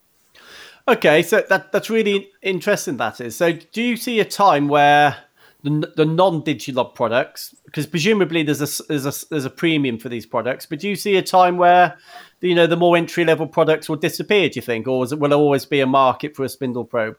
Okay, 0.87 1.23
so 1.23 1.45
that 1.49 1.73
that's 1.73 1.91
really 1.91 2.31
interesting. 2.43 2.97
That 2.97 3.21
is. 3.21 3.35
So, 3.35 3.53
do 3.73 3.83
you 3.83 3.97
see 3.97 4.21
a 4.21 4.25
time 4.25 4.69
where 4.69 5.17
the, 5.63 5.93
the 5.97 6.05
non-Digilog 6.05 6.95
products, 6.95 7.55
because 7.65 7.87
presumably 7.87 8.43
there's 8.43 8.61
a 8.61 8.83
there's 8.85 9.07
a 9.07 9.27
there's 9.29 9.45
a 9.45 9.51
premium 9.51 9.99
for 9.99 10.09
these 10.09 10.27
products, 10.27 10.67
but 10.67 10.79
do 10.79 10.89
you 10.89 10.97
see 10.97 11.17
a 11.17 11.23
time 11.23 11.57
where 11.57 11.99
you 12.41 12.55
know 12.55 12.67
the 12.67 12.77
more 12.77 12.97
entry 12.97 13.25
level 13.25 13.47
products 13.47 13.89
will 13.89 13.97
disappear? 13.97 14.49
Do 14.49 14.57
you 14.57 14.63
think, 14.63 14.87
or 14.87 15.05
it, 15.05 15.19
will 15.19 15.31
there 15.31 15.39
always 15.39 15.65
be 15.65 15.81
a 15.81 15.87
market 15.87 16.37
for 16.37 16.45
a 16.45 16.49
spindle 16.49 16.85
probe? 16.85 17.17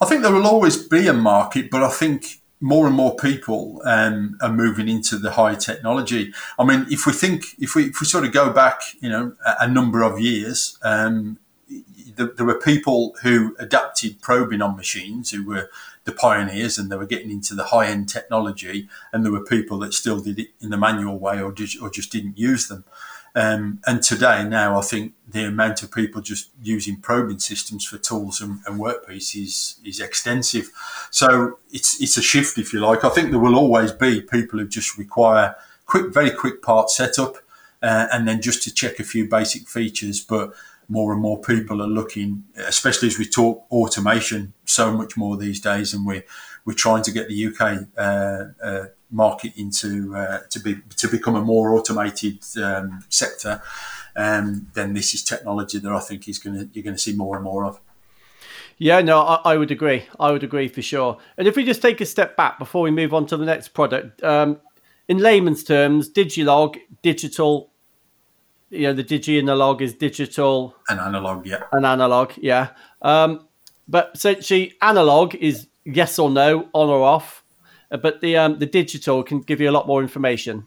I 0.00 0.06
think 0.06 0.22
there 0.22 0.32
will 0.32 0.46
always 0.46 0.76
be 0.76 1.06
a 1.08 1.12
market, 1.12 1.70
but 1.70 1.82
I 1.82 1.90
think 1.90 2.40
more 2.62 2.86
and 2.86 2.96
more 2.96 3.16
people 3.16 3.82
um, 3.84 4.38
are 4.40 4.52
moving 4.52 4.88
into 4.88 5.18
the 5.18 5.32
high 5.32 5.54
technology. 5.54 6.32
I 6.58 6.64
mean, 6.64 6.86
if 6.90 7.06
we 7.06 7.12
think, 7.12 7.44
if 7.58 7.74
we 7.74 7.86
if 7.86 8.00
we 8.00 8.06
sort 8.06 8.24
of 8.24 8.32
go 8.32 8.50
back, 8.50 8.80
you 9.00 9.10
know, 9.10 9.34
a, 9.44 9.64
a 9.64 9.68
number 9.68 10.02
of 10.02 10.18
years, 10.18 10.78
um, 10.82 11.38
there, 12.16 12.46
were 12.46 12.58
people 12.58 13.14
who 13.22 13.54
adapted 13.58 14.20
probing 14.20 14.62
on 14.62 14.76
machines 14.76 15.30
who 15.30 15.46
were 15.46 15.70
the 16.04 16.12
pioneers 16.12 16.78
and 16.78 16.90
they 16.90 16.96
were 16.96 17.06
getting 17.06 17.30
into 17.30 17.54
the 17.54 17.64
high 17.64 17.86
end 17.86 18.08
technology, 18.08 18.88
and 19.12 19.24
there 19.24 19.32
were 19.32 19.44
people 19.44 19.78
that 19.80 19.94
still 19.94 20.20
did 20.20 20.38
it 20.38 20.48
in 20.60 20.70
the 20.70 20.76
manual 20.76 21.18
way 21.18 21.40
or, 21.42 21.52
did, 21.52 21.70
or 21.80 21.90
just 21.90 22.12
didn't 22.12 22.38
use 22.38 22.68
them. 22.68 22.84
Um, 23.34 23.80
and 23.86 24.02
today, 24.02 24.42
now, 24.44 24.78
I 24.78 24.82
think 24.82 25.12
the 25.28 25.44
amount 25.44 25.82
of 25.82 25.92
people 25.92 26.20
just 26.20 26.50
using 26.62 26.96
probing 26.96 27.38
systems 27.38 27.86
for 27.86 27.98
tools 27.98 28.40
and, 28.40 28.58
and 28.66 28.80
workpieces 28.80 29.78
is 29.86 30.00
extensive. 30.00 30.70
So 31.10 31.58
it's 31.70 32.00
it's 32.02 32.16
a 32.16 32.22
shift, 32.22 32.58
if 32.58 32.72
you 32.72 32.80
like. 32.80 33.04
I 33.04 33.08
think 33.10 33.30
there 33.30 33.38
will 33.38 33.54
always 33.54 33.92
be 33.92 34.20
people 34.20 34.58
who 34.58 34.66
just 34.66 34.98
require 34.98 35.54
quick, 35.86 36.12
very 36.12 36.30
quick 36.30 36.60
part 36.60 36.90
setup, 36.90 37.36
uh, 37.82 38.08
and 38.12 38.26
then 38.26 38.42
just 38.42 38.64
to 38.64 38.74
check 38.74 38.98
a 38.98 39.04
few 39.04 39.28
basic 39.28 39.68
features. 39.68 40.20
But 40.20 40.52
more 40.90 41.12
and 41.12 41.22
more 41.22 41.40
people 41.40 41.80
are 41.80 41.86
looking, 41.86 42.44
especially 42.56 43.08
as 43.08 43.18
we 43.18 43.24
talk 43.24 43.64
automation 43.70 44.52
so 44.64 44.92
much 44.92 45.16
more 45.16 45.36
these 45.36 45.60
days, 45.60 45.94
and 45.94 46.04
we're 46.04 46.24
we're 46.64 46.74
trying 46.74 47.02
to 47.04 47.12
get 47.12 47.28
the 47.28 47.46
UK 47.46 47.86
uh, 47.96 48.44
uh, 48.62 48.86
market 49.10 49.52
into 49.56 50.14
uh, 50.14 50.40
to 50.50 50.60
be 50.60 50.76
to 50.96 51.08
become 51.08 51.36
a 51.36 51.40
more 51.40 51.72
automated 51.72 52.44
um, 52.62 53.02
sector. 53.08 53.62
Um, 54.16 54.66
then 54.74 54.92
this 54.92 55.14
is 55.14 55.22
technology 55.22 55.78
that 55.78 55.92
I 55.92 56.00
think 56.00 56.28
is 56.28 56.38
going 56.38 56.56
to 56.58 56.68
you're 56.72 56.84
going 56.84 56.96
to 56.96 57.00
see 57.00 57.14
more 57.14 57.36
and 57.36 57.44
more 57.44 57.64
of. 57.64 57.80
Yeah, 58.76 59.00
no, 59.02 59.20
I, 59.20 59.52
I, 59.52 59.56
would 59.58 59.70
agree. 59.70 60.04
I 60.18 60.32
would 60.32 60.42
agree 60.42 60.66
for 60.66 60.80
sure. 60.80 61.18
And 61.36 61.46
if 61.46 61.54
we 61.54 61.64
just 61.64 61.82
take 61.82 62.00
a 62.00 62.06
step 62.06 62.34
back 62.34 62.58
before 62.58 62.80
we 62.80 62.90
move 62.90 63.12
on 63.12 63.26
to 63.26 63.36
the 63.36 63.44
next 63.44 63.68
product, 63.68 64.24
um, 64.24 64.58
in 65.06 65.18
layman's 65.18 65.62
terms, 65.62 66.08
Digilog, 66.08 66.78
digital 67.02 67.70
you 68.70 68.82
know 68.82 68.92
the 68.92 69.04
digi 69.04 69.38
analog 69.38 69.82
is 69.82 69.94
digital 69.94 70.74
and 70.88 71.00
analog 71.00 71.46
yeah 71.46 71.64
and 71.72 71.84
analog 71.84 72.32
yeah 72.36 72.68
um, 73.02 73.46
but 73.88 74.10
essentially 74.14 74.74
analog 74.80 75.34
is 75.34 75.66
yes 75.84 76.18
or 76.18 76.30
no 76.30 76.68
on 76.72 76.88
or 76.88 77.02
off 77.02 77.44
but 77.90 78.20
the 78.20 78.36
um, 78.36 78.58
the 78.58 78.66
digital 78.66 79.22
can 79.22 79.40
give 79.40 79.60
you 79.60 79.68
a 79.68 79.72
lot 79.72 79.86
more 79.86 80.02
information 80.02 80.66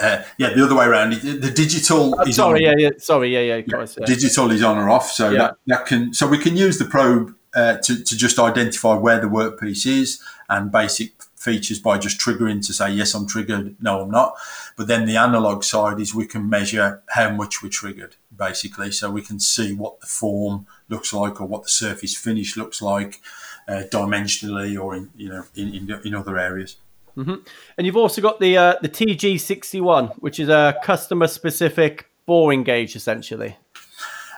uh, 0.00 0.22
yeah 0.38 0.52
the 0.52 0.64
other 0.64 0.74
way 0.74 0.84
around 0.84 1.12
the 1.12 1.50
digital 1.50 2.20
is 2.22 2.36
sorry 2.36 2.66
on, 2.66 2.78
yeah 2.78 2.88
yeah 2.88 2.90
sorry 2.98 3.32
yeah 3.32 3.40
yeah, 3.40 3.62
yeah. 3.66 3.86
yeah. 3.98 4.06
digital 4.06 4.50
is 4.50 4.62
on 4.62 4.76
or 4.76 4.90
off 4.90 5.10
so 5.10 5.30
yeah. 5.30 5.38
that, 5.38 5.56
that 5.66 5.86
can 5.86 6.12
so 6.12 6.26
we 6.26 6.38
can 6.38 6.56
use 6.56 6.78
the 6.78 6.84
probe 6.84 7.34
uh, 7.54 7.76
to, 7.76 8.02
to 8.02 8.16
just 8.16 8.38
identify 8.40 8.94
where 8.94 9.20
the 9.20 9.28
workpiece 9.28 9.86
is 9.86 10.20
and 10.48 10.72
basic 10.72 11.12
features 11.44 11.78
by 11.78 11.98
just 11.98 12.18
triggering 12.18 12.66
to 12.66 12.72
say, 12.72 12.90
yes, 12.90 13.14
I'm 13.14 13.26
triggered, 13.26 13.76
no, 13.80 14.00
I'm 14.02 14.10
not. 14.10 14.34
But 14.76 14.88
then 14.88 15.06
the 15.06 15.16
analog 15.16 15.62
side 15.62 16.00
is 16.00 16.14
we 16.14 16.26
can 16.26 16.48
measure 16.48 17.02
how 17.10 17.30
much 17.30 17.62
we're 17.62 17.68
triggered, 17.68 18.16
basically. 18.36 18.90
So 18.90 19.10
we 19.10 19.22
can 19.22 19.38
see 19.38 19.74
what 19.74 20.00
the 20.00 20.06
form 20.06 20.66
looks 20.88 21.12
like 21.12 21.40
or 21.40 21.46
what 21.46 21.64
the 21.64 21.68
surface 21.68 22.16
finish 22.16 22.56
looks 22.56 22.80
like 22.80 23.20
uh, 23.68 23.82
dimensionally 23.90 24.80
or 24.80 24.96
in, 24.96 25.10
you 25.16 25.28
know, 25.28 25.44
in, 25.54 25.74
in, 25.74 26.00
in 26.04 26.14
other 26.14 26.38
areas. 26.38 26.76
Mm-hmm. 27.16 27.34
And 27.78 27.86
you've 27.86 27.96
also 27.96 28.20
got 28.20 28.40
the 28.40 28.56
uh, 28.56 28.74
the 28.82 28.88
TG61, 28.88 30.16
which 30.16 30.40
is 30.40 30.48
a 30.48 30.76
customer 30.82 31.28
specific 31.28 32.08
boring 32.26 32.64
gauge, 32.64 32.96
essentially. 32.96 33.56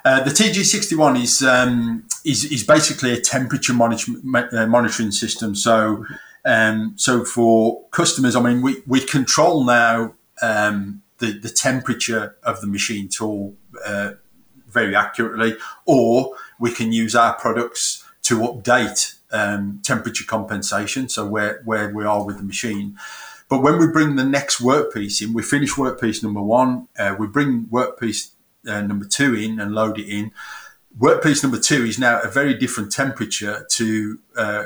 Uh, 0.05 0.23
the 0.23 0.31
TG61 0.31 1.21
is, 1.21 1.43
um, 1.43 2.05
is 2.25 2.45
is 2.45 2.63
basically 2.65 3.13
a 3.13 3.21
temperature 3.21 3.73
monitor, 3.73 4.13
uh, 4.53 4.67
monitoring 4.67 5.11
system. 5.11 5.55
So 5.55 6.05
um, 6.47 6.95
so 6.97 7.25
for 7.25 7.85
customers, 7.91 8.37
I 8.37 8.41
mean, 8.41 8.63
we, 8.63 8.83
we 8.87 9.01
control 9.01 9.65
now 9.65 10.15
um, 10.41 11.03
the, 11.19 11.33
the 11.33 11.51
temperature 11.51 12.37
of 12.45 12.61
the 12.61 12.69
machine 12.69 13.09
tool 13.09 13.55
uh, 13.85 14.13
very 14.69 14.95
accurately, 14.95 15.57
or 15.85 16.35
we 16.61 16.71
can 16.73 16.93
use 16.93 17.17
our 17.17 17.35
products 17.35 18.05
to 18.23 18.39
update 18.41 19.19
um, 19.33 19.81
temperature 19.83 20.25
compensation, 20.25 21.09
so 21.09 21.27
where, 21.27 21.63
where 21.65 21.93
we 21.93 22.05
are 22.05 22.25
with 22.25 22.39
the 22.39 22.45
machine. 22.45 22.97
But 23.49 23.63
when 23.63 23.79
we 23.79 23.89
bring 23.89 24.17
the 24.17 24.25
next 24.25 24.61
workpiece 24.61 25.21
in, 25.23 25.33
we 25.33 25.43
finish 25.43 25.73
workpiece 25.73 26.23
number 26.23 26.43
one, 26.43 26.89
uh, 26.99 27.17
we 27.19 27.27
bring 27.27 27.67
workpiece 27.67 28.31
uh, 28.69 28.83
number 28.83 29.05
two 29.05 29.35
in 29.35 29.59
and 29.59 29.73
load 29.73 29.99
it 29.99 30.09
in. 30.09 30.33
Workpiece 30.99 31.43
number 31.43 31.59
two 31.59 31.85
is 31.85 31.99
now 31.99 32.21
a 32.23 32.29
very 32.29 32.55
different 32.55 32.91
temperature 32.91 33.67
to 33.71 34.19
uh, 34.37 34.65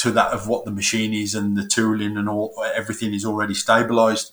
to 0.00 0.10
that 0.12 0.32
of 0.32 0.48
what 0.48 0.64
the 0.64 0.70
machine 0.70 1.12
is 1.12 1.34
and 1.34 1.56
the 1.56 1.66
tooling 1.66 2.16
and 2.16 2.28
all 2.28 2.54
everything 2.74 3.12
is 3.12 3.24
already 3.24 3.54
stabilized. 3.54 4.32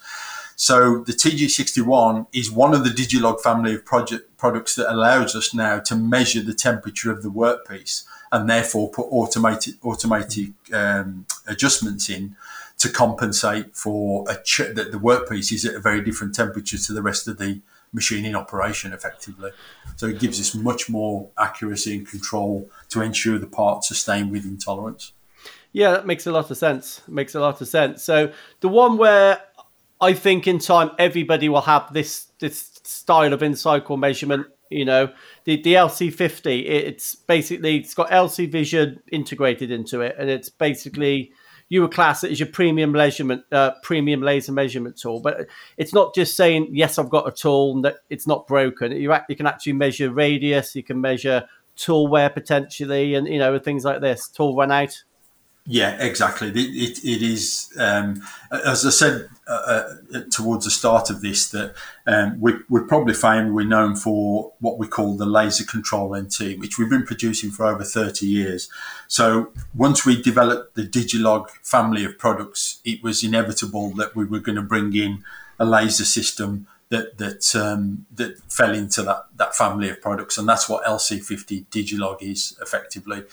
So 0.56 1.04
the 1.04 1.14
TG61 1.14 2.28
is 2.34 2.50
one 2.50 2.74
of 2.74 2.84
the 2.84 2.90
Digilog 2.90 3.42
family 3.42 3.76
of 3.76 3.86
project 3.86 4.38
products 4.38 4.76
that 4.76 4.92
allows 4.92 5.36
us 5.36 5.54
now 5.54 5.80
to 5.80 5.96
measure 5.96 6.42
the 6.42 6.54
temperature 6.54 7.12
of 7.12 7.22
the 7.22 7.30
workpiece 7.30 8.06
and 8.32 8.50
therefore 8.50 8.90
put 8.90 9.08
automated 9.12 9.76
automated 9.84 10.54
um, 10.74 11.26
adjustments 11.46 12.10
in 12.10 12.36
to 12.78 12.90
compensate 12.90 13.76
for 13.76 14.26
ch- 14.44 14.74
that 14.74 14.92
the 14.92 15.00
workpiece 15.00 15.52
is 15.52 15.66
at 15.66 15.76
a 15.76 15.80
very 15.80 16.02
different 16.02 16.34
temperature 16.34 16.78
to 16.78 16.94
the 16.94 17.02
rest 17.02 17.28
of 17.28 17.38
the 17.38 17.62
machine 17.94 18.26
in 18.26 18.36
operation 18.36 18.94
effectively. 18.94 19.52
So 19.96 20.08
it 20.08 20.20
gives 20.20 20.40
us 20.40 20.56
much 20.56 20.90
more 20.90 21.30
accuracy 21.38 21.98
and 21.98 22.08
control 22.08 22.70
to 22.90 23.02
ensure 23.02 23.38
the 23.38 23.48
parts 23.48 23.92
are 23.92 23.96
staying 23.96 24.30
within 24.30 24.58
tolerance. 24.58 25.14
Yeah, 25.72 25.92
that 25.92 26.08
makes 26.08 26.26
a 26.26 26.32
lot 26.32 26.50
of 26.50 26.58
sense. 26.58 27.02
Makes 27.08 27.36
a 27.36 27.40
lot 27.40 27.62
of 27.62 27.68
sense. 27.68 28.04
So 28.04 28.32
the 28.62 28.70
one 28.70 28.98
where 28.98 29.42
I 30.00 30.14
think 30.14 30.48
in 30.48 30.60
time 30.60 30.92
everybody 31.00 31.50
will 31.50 31.62
have 31.62 31.92
this 31.94 32.28
this 32.40 32.80
style 32.84 33.34
of 33.34 33.44
in 33.44 33.56
cycle 33.56 33.98
measurement. 33.98 34.48
You 34.70 34.86
know, 34.86 35.14
the 35.46 35.62
the 35.62 35.76
LC50. 35.76 36.66
It's 36.68 37.16
basically 37.16 37.78
it's 37.78 37.94
got 37.94 38.10
LC 38.10 38.52
Vision 38.52 39.02
integrated 39.12 39.72
into 39.72 40.02
it, 40.02 40.16
and 40.18 40.30
it's 40.30 40.50
basically 40.50 41.32
you 41.70 41.82
would 41.82 41.92
class 41.92 42.24
it 42.24 42.32
as 42.32 42.40
your 42.40 42.50
premium 42.50 42.92
measurement, 42.92 43.44
uh, 43.52 43.72
premium 43.84 44.22
laser 44.22 44.52
measurement 44.52 44.98
tool. 44.98 45.20
But 45.20 45.48
it's 45.78 45.94
not 45.94 46.16
just 46.16 46.36
saying 46.36 46.70
yes, 46.72 46.98
I've 46.98 47.10
got 47.10 47.28
a 47.28 47.32
tool 47.32 47.82
that 47.82 47.98
it's 48.10 48.28
not 48.28 48.48
broken. 48.48 48.92
You 48.94 49.14
you 49.30 49.36
can 49.36 49.48
actually 49.48 49.74
measure 49.74 50.12
radius. 50.12 50.76
You 50.76 50.84
can 50.84 51.02
measure 51.02 51.48
tool 51.76 52.08
wear 52.08 52.30
potentially, 52.30 53.16
and 53.16 53.28
you 53.28 53.40
know 53.40 53.58
things 53.60 53.86
like 53.86 54.02
this. 54.02 54.28
Tool 54.28 54.56
run 54.56 54.72
out. 54.72 55.04
Yeah, 55.70 56.02
exactly. 56.02 56.48
It, 56.48 56.56
it, 56.56 57.00
it 57.04 57.22
is, 57.22 57.74
um, 57.78 58.24
as 58.52 58.86
I 58.86 58.90
said 58.90 59.28
uh, 59.50 59.96
uh, 60.16 60.22
towards 60.32 60.64
the 60.64 60.72
start 60.72 61.10
of 61.10 61.20
this, 61.20 61.50
that 61.52 61.76
um, 62.08 62.40
we, 62.40 62.54
we're 62.70 62.88
probably 62.88 63.14
found 63.14 63.54
we're 63.54 63.66
known 63.66 63.98
for 63.98 64.54
what 64.60 64.80
we 64.80 64.88
call 64.88 65.18
the 65.18 65.26
laser 65.26 65.66
control 65.66 66.16
NT, 66.16 66.58
which 66.58 66.80
we've 66.80 66.90
been 66.90 67.06
producing 67.06 67.52
for 67.52 67.66
over 67.66 67.84
30 67.84 68.26
years. 68.26 68.70
So 69.10 69.52
once 69.76 70.06
we 70.06 70.22
developed 70.22 70.76
the 70.76 70.88
Digilog 70.88 71.50
family 71.64 72.06
of 72.06 72.18
products, 72.18 72.80
it 72.86 73.04
was 73.04 73.22
inevitable 73.22 73.90
that 73.96 74.16
we 74.16 74.24
were 74.24 74.40
going 74.40 74.56
to 74.56 74.62
bring 74.62 74.96
in 74.96 75.26
a 75.60 75.66
laser 75.66 76.06
system 76.06 76.66
that 76.90 77.18
that 77.18 77.56
um, 77.56 78.06
that 78.14 78.40
fell 78.52 78.74
into 78.74 79.04
that 79.04 79.26
that 79.36 79.56
family 79.56 79.90
of 79.90 80.02
products, 80.02 80.38
and 80.38 80.48
that's 80.48 80.70
what 80.70 80.86
LC50 80.86 81.66
Digilog 81.68 82.22
is 82.22 82.58
effectively. 82.62 83.24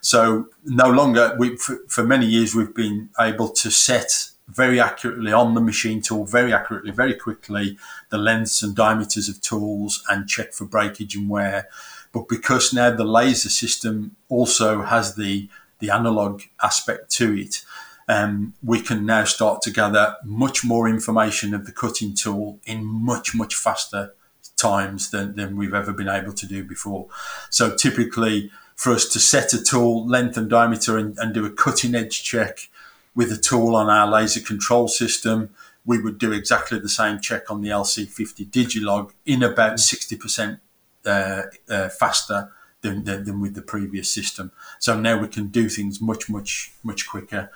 So 0.00 0.48
no 0.64 0.90
longer 0.90 1.36
we 1.38 1.56
for, 1.56 1.78
for 1.88 2.04
many 2.04 2.26
years 2.26 2.54
we've 2.54 2.74
been 2.74 3.10
able 3.18 3.48
to 3.50 3.70
set 3.70 4.30
very 4.48 4.78
accurately 4.78 5.32
on 5.32 5.54
the 5.54 5.60
machine 5.60 6.02
tool, 6.02 6.24
very 6.26 6.52
accurately, 6.52 6.90
very 6.90 7.14
quickly, 7.14 7.78
the 8.10 8.18
lengths 8.18 8.62
and 8.62 8.76
diameters 8.76 9.28
of 9.28 9.40
tools, 9.40 10.02
and 10.10 10.28
check 10.28 10.52
for 10.52 10.64
breakage 10.64 11.14
and 11.14 11.30
wear. 11.30 11.68
But 12.12 12.28
because 12.28 12.72
now 12.72 12.90
the 12.90 13.04
laser 13.04 13.48
system 13.48 14.16
also 14.28 14.82
has 14.82 15.14
the 15.14 15.48
the 15.78 15.90
analog 15.90 16.42
aspect 16.62 17.10
to 17.10 17.34
it, 17.34 17.64
um, 18.08 18.54
we 18.62 18.80
can 18.80 19.06
now 19.06 19.24
start 19.24 19.62
to 19.62 19.70
gather 19.70 20.16
much 20.24 20.64
more 20.64 20.88
information 20.88 21.54
of 21.54 21.66
the 21.66 21.72
cutting 21.72 22.14
tool 22.14 22.58
in 22.64 22.84
much, 22.84 23.34
much 23.34 23.54
faster 23.54 24.14
times 24.56 25.10
than, 25.10 25.36
than 25.36 25.56
we've 25.56 25.74
ever 25.74 25.92
been 25.92 26.08
able 26.08 26.32
to 26.32 26.46
do 26.46 26.64
before. 26.64 27.06
So 27.50 27.74
typically, 27.74 28.50
for 28.74 28.92
us 28.92 29.06
to 29.08 29.18
set 29.18 29.52
a 29.52 29.62
tool 29.62 30.06
length 30.06 30.36
and 30.36 30.50
diameter 30.50 30.98
and, 30.98 31.16
and 31.18 31.32
do 31.32 31.46
a 31.46 31.50
cutting 31.50 31.94
edge 31.94 32.22
check 32.22 32.68
with 33.14 33.32
a 33.32 33.36
tool 33.36 33.76
on 33.76 33.88
our 33.88 34.06
laser 34.06 34.40
control 34.40 34.88
system, 34.88 35.50
we 35.86 36.00
would 36.00 36.18
do 36.18 36.32
exactly 36.32 36.78
the 36.78 36.88
same 36.88 37.20
check 37.20 37.50
on 37.50 37.60
the 37.60 37.68
LC50 37.68 38.50
Digilog 38.50 39.12
in 39.24 39.42
about 39.42 39.74
60% 39.74 40.58
uh, 41.06 41.42
uh, 41.68 41.88
faster 41.90 42.50
than, 42.84 43.02
than, 43.04 43.24
than, 43.24 43.40
with 43.40 43.54
the 43.54 43.62
previous 43.62 44.08
system. 44.10 44.52
So 44.78 45.00
now 45.00 45.18
we 45.18 45.26
can 45.26 45.48
do 45.48 45.68
things 45.68 46.00
much, 46.00 46.28
much, 46.28 46.72
much 46.84 47.08
quicker. 47.08 47.50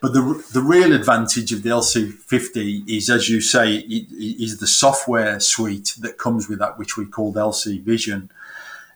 But 0.00 0.12
the, 0.12 0.44
the 0.52 0.60
real 0.60 0.92
advantage 0.92 1.50
of 1.52 1.62
the 1.62 1.70
LC50 1.70 2.86
is, 2.86 3.08
as 3.08 3.28
you 3.28 3.40
say, 3.40 3.76
it, 3.76 4.12
it 4.12 4.44
is 4.44 4.60
the 4.60 4.66
software 4.66 5.40
suite 5.40 5.94
that 6.00 6.18
comes 6.18 6.48
with 6.48 6.58
that, 6.58 6.78
which 6.78 6.96
we 6.96 7.06
call 7.06 7.32
LC 7.32 7.82
Vision. 7.82 8.30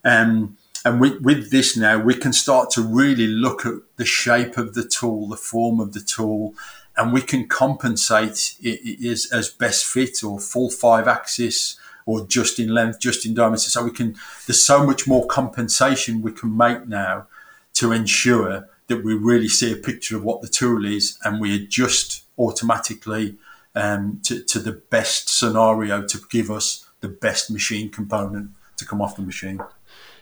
Um, 0.05 0.59
and 0.85 1.01
with, 1.01 1.23
with 1.23 1.51
this 1.51 1.77
now, 1.77 1.99
we 1.99 2.15
can 2.15 2.35
start 2.35 2.71
to 2.73 2.83
really 2.83 3.27
look 3.27 3.65
at 3.65 3.75
the 3.97 4.05
shape 4.05 4.59
of 4.59 4.75
the 4.75 4.85
tool, 4.85 5.27
the 5.29 5.37
form 5.37 5.81
of 5.81 5.95
the 5.95 6.01
tool, 6.01 6.55
and 6.99 7.13
we 7.13 7.23
can 7.23 7.49
compensate 7.49 8.57
it, 8.61 8.81
it 8.85 9.11
as, 9.11 9.27
as 9.33 9.49
best 9.49 9.87
fit 9.87 10.23
or 10.23 10.39
full 10.39 10.71
five 10.71 11.09
axis 11.09 11.79
or 12.09 12.27
just 12.27 12.59
in 12.59 12.73
length, 12.73 12.99
just 12.99 13.27
in 13.27 13.35
diameter. 13.35 13.69
So 13.69 13.85
we 13.85 13.91
can, 13.91 14.17
there's 14.47 14.65
so 14.65 14.83
much 14.83 15.07
more 15.07 15.27
compensation 15.27 16.23
we 16.23 16.33
can 16.33 16.57
make 16.57 16.89
now 16.89 17.27
to 17.75 17.93
ensure 17.93 18.67
that 18.87 19.05
we 19.05 19.13
really 19.13 19.47
see 19.49 19.71
a 19.71 19.77
picture 19.77 20.17
of 20.17 20.25
what 20.25 20.41
the 20.41 20.49
tool 20.49 20.87
is 20.87 21.19
and 21.23 21.39
we 21.39 21.55
adjust 21.55 22.25
automatically 22.39 23.37
um, 23.75 24.21
to, 24.25 24.43
to 24.43 24.59
the 24.59 24.73
best 24.73 25.29
scenario 25.29 26.01
to 26.07 26.19
give 26.31 26.51
us 26.51 26.89
the 27.01 27.09
best 27.09 27.51
machine 27.51 27.91
component 27.91 28.53
to 28.79 28.87
come 28.87 29.03
off 29.03 29.17
the 29.17 29.23
machine. 29.23 29.61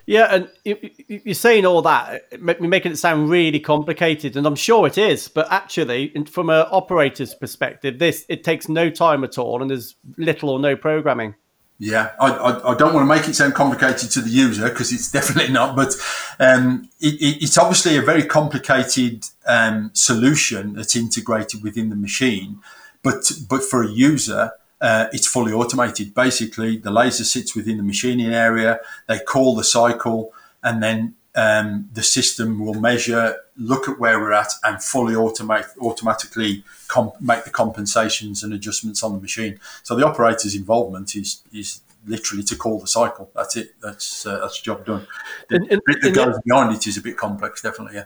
Yeah, 0.07 0.27
and 0.35 0.49
you're 0.65 1.35
saying 1.35 1.67
all 1.67 1.83
that, 1.83 2.41
making 2.41 2.93
it 2.93 2.97
sound 2.97 3.29
really 3.29 3.59
complicated, 3.59 4.37
and 4.37 4.47
I'm 4.47 4.55
sure 4.55 4.87
it 4.87 4.99
is. 4.99 5.27
But 5.27 5.51
actually, 5.51 6.13
from 6.31 6.49
an 6.49 6.65
operator's 6.71 7.35
perspective, 7.35 7.99
this 7.99 8.25
it 8.29 8.45
takes 8.45 8.69
no 8.69 8.89
time 8.89 9.25
at 9.25 9.37
all, 9.37 9.63
and 9.63 9.71
there's 9.71 9.97
little 10.17 10.51
or 10.51 10.61
no 10.61 10.77
programming. 10.77 11.35
Yeah, 11.79 12.13
I, 12.19 12.31
I, 12.31 12.73
I, 12.73 12.75
don't 12.75 12.95
want 12.95 13.07
to 13.07 13.15
make 13.15 13.29
it 13.29 13.35
sound 13.35 13.55
complicated 13.55 14.11
to 14.13 14.23
the 14.23 14.31
user 14.31 14.69
because 14.71 14.93
it's 14.93 15.13
definitely 15.19 15.53
not, 15.53 15.77
but 15.77 15.95
um, 16.41 16.89
it, 17.01 17.43
it's 17.43 17.59
obviously 17.59 17.99
a 17.99 18.03
very 18.03 18.25
complicated 18.25 19.27
um, 19.47 19.91
solution 19.93 20.73
that's 20.73 20.97
integrated 20.97 21.63
within 21.63 21.91
the 21.91 21.97
machine. 21.97 22.61
But 23.03 23.31
but 23.49 23.63
for 23.63 23.83
a 23.83 23.89
user, 23.89 24.53
uh, 24.81 25.09
it's 25.13 25.27
fully 25.27 25.53
automated. 25.53 26.15
Basically, 26.15 26.79
the 26.79 26.91
laser 26.91 27.25
sits 27.25 27.55
within 27.55 27.77
the 27.77 27.83
machining 27.83 28.33
area. 28.33 28.81
They 29.07 29.19
call 29.19 29.55
the 29.55 29.65
cycle, 29.65 30.33
and 30.63 30.83
then 30.83 31.15
um, 31.37 31.91
the 31.93 32.03
system 32.03 32.65
will 32.65 32.75
measure, 32.75 33.37
look 33.57 33.89
at 33.89 33.99
where 34.01 34.19
we're 34.19 34.33
at, 34.33 34.53
and 34.65 34.83
fully 34.83 35.15
automate 35.15 35.67
automatically 35.79 36.65
comp- 36.89 37.21
make 37.21 37.45
the 37.45 37.51
compensations 37.51 38.43
and 38.43 38.53
adjustments 38.53 39.03
on 39.03 39.13
the 39.13 39.21
machine. 39.21 39.61
So 39.83 39.95
the 39.95 40.07
operator's 40.07 40.55
involvement 40.55 41.15
is 41.15 41.43
is 41.53 41.83
literally 42.07 42.43
to 42.45 42.57
call 42.57 42.81
the 42.81 42.87
cycle. 42.87 43.31
That's 43.35 43.57
it. 43.57 43.75
That's 43.83 44.27
uh, 44.27 44.39
that's 44.41 44.61
job 44.61 44.87
done. 44.87 45.07
The 45.51 45.57
and, 45.57 45.71
and, 45.71 45.83
bit 45.85 46.01
that 46.03 46.15
goes 46.15 46.39
behind 46.45 46.75
it 46.75 46.87
is 46.87 46.97
a 46.97 47.03
bit 47.03 47.19
complex, 47.19 47.61
definitely. 47.61 47.97
Yeah. 47.97 48.05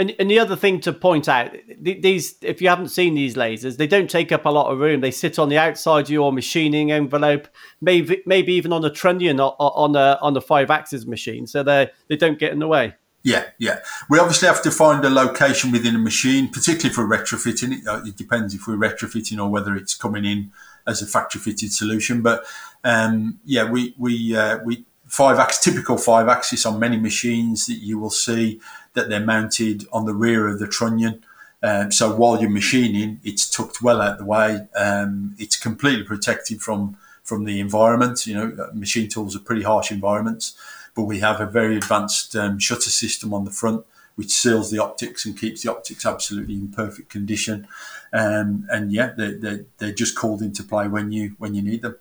And, 0.00 0.14
and 0.20 0.30
the 0.30 0.38
other 0.38 0.54
thing 0.54 0.80
to 0.82 0.92
point 0.92 1.28
out, 1.28 1.52
these 1.80 2.36
if 2.42 2.62
you 2.62 2.68
haven't 2.68 2.88
seen 2.88 3.16
these 3.16 3.34
lasers, 3.34 3.78
they 3.78 3.88
don't 3.88 4.08
take 4.08 4.30
up 4.30 4.44
a 4.44 4.50
lot 4.50 4.70
of 4.70 4.78
room. 4.78 5.00
They 5.00 5.10
sit 5.10 5.40
on 5.40 5.48
the 5.48 5.58
outside 5.58 6.04
of 6.04 6.10
your 6.10 6.32
machining 6.32 6.92
envelope, 6.92 7.48
maybe 7.80 8.22
maybe 8.24 8.52
even 8.52 8.72
on 8.72 8.84
a 8.84 8.90
trunnion 8.90 9.40
on 9.40 9.96
a 9.96 10.18
on 10.22 10.34
the 10.34 10.40
five 10.40 10.70
axis 10.70 11.04
machine, 11.04 11.48
so 11.48 11.64
they 11.64 11.90
they 12.08 12.16
don't 12.16 12.38
get 12.38 12.52
in 12.52 12.60
the 12.60 12.68
way. 12.68 12.94
Yeah, 13.24 13.46
yeah. 13.58 13.80
We 14.08 14.20
obviously 14.20 14.46
have 14.46 14.62
to 14.62 14.70
find 14.70 15.04
a 15.04 15.10
location 15.10 15.72
within 15.72 15.96
a 15.96 15.98
machine, 15.98 16.48
particularly 16.48 16.94
for 16.94 17.04
retrofitting. 17.04 17.78
It, 17.78 17.86
uh, 17.86 18.02
it 18.04 18.16
depends 18.16 18.54
if 18.54 18.68
we're 18.68 18.76
retrofitting 18.76 19.42
or 19.42 19.50
whether 19.50 19.74
it's 19.74 19.94
coming 19.96 20.24
in 20.24 20.52
as 20.86 21.02
a 21.02 21.06
factory 21.06 21.40
fitted 21.40 21.72
solution. 21.72 22.22
But 22.22 22.44
um, 22.84 23.40
yeah, 23.44 23.68
we 23.68 23.96
we 23.98 24.36
uh, 24.36 24.58
we 24.64 24.84
five 25.08 25.38
axis 25.38 25.64
typical 25.64 25.98
five 25.98 26.28
axis 26.28 26.64
on 26.64 26.78
many 26.78 26.96
machines 26.96 27.66
that 27.66 27.78
you 27.82 27.98
will 27.98 28.10
see 28.10 28.60
that 28.98 29.08
they're 29.08 29.20
mounted 29.24 29.86
on 29.92 30.04
the 30.04 30.14
rear 30.14 30.48
of 30.48 30.58
the 30.58 30.66
trunnion. 30.66 31.24
Um, 31.62 31.90
so 31.90 32.14
while 32.14 32.40
you're 32.40 32.50
machining, 32.50 33.20
it's 33.24 33.50
tucked 33.50 33.82
well 33.82 34.00
out 34.00 34.18
the 34.18 34.24
way. 34.24 34.68
Um, 34.76 35.34
it's 35.38 35.56
completely 35.56 36.04
protected 36.04 36.60
from 36.60 36.96
from 37.22 37.44
the 37.44 37.60
environment. 37.60 38.26
You 38.26 38.34
know, 38.34 38.64
uh, 38.64 38.74
machine 38.74 39.08
tools 39.08 39.34
are 39.36 39.40
pretty 39.40 39.62
harsh 39.62 39.90
environments, 39.90 40.56
but 40.94 41.02
we 41.02 41.20
have 41.20 41.40
a 41.40 41.46
very 41.46 41.76
advanced 41.76 42.34
um, 42.36 42.58
shutter 42.58 42.90
system 42.90 43.32
on 43.32 43.44
the 43.44 43.50
front 43.50 43.84
which 44.18 44.32
seals 44.32 44.72
the 44.72 44.82
optics 44.82 45.24
and 45.24 45.38
keeps 45.38 45.62
the 45.62 45.70
optics 45.70 46.04
absolutely 46.04 46.54
in 46.54 46.66
perfect 46.66 47.08
condition. 47.08 47.68
Um, 48.12 48.66
and 48.68 48.92
yeah, 48.92 49.12
they're, 49.16 49.38
they're, 49.38 49.64
they're 49.78 49.92
just 49.92 50.16
called 50.16 50.42
into 50.42 50.64
play 50.64 50.88
when 50.88 51.12
you 51.12 51.36
when 51.38 51.54
you 51.54 51.62
need 51.62 51.82
them. 51.82 51.94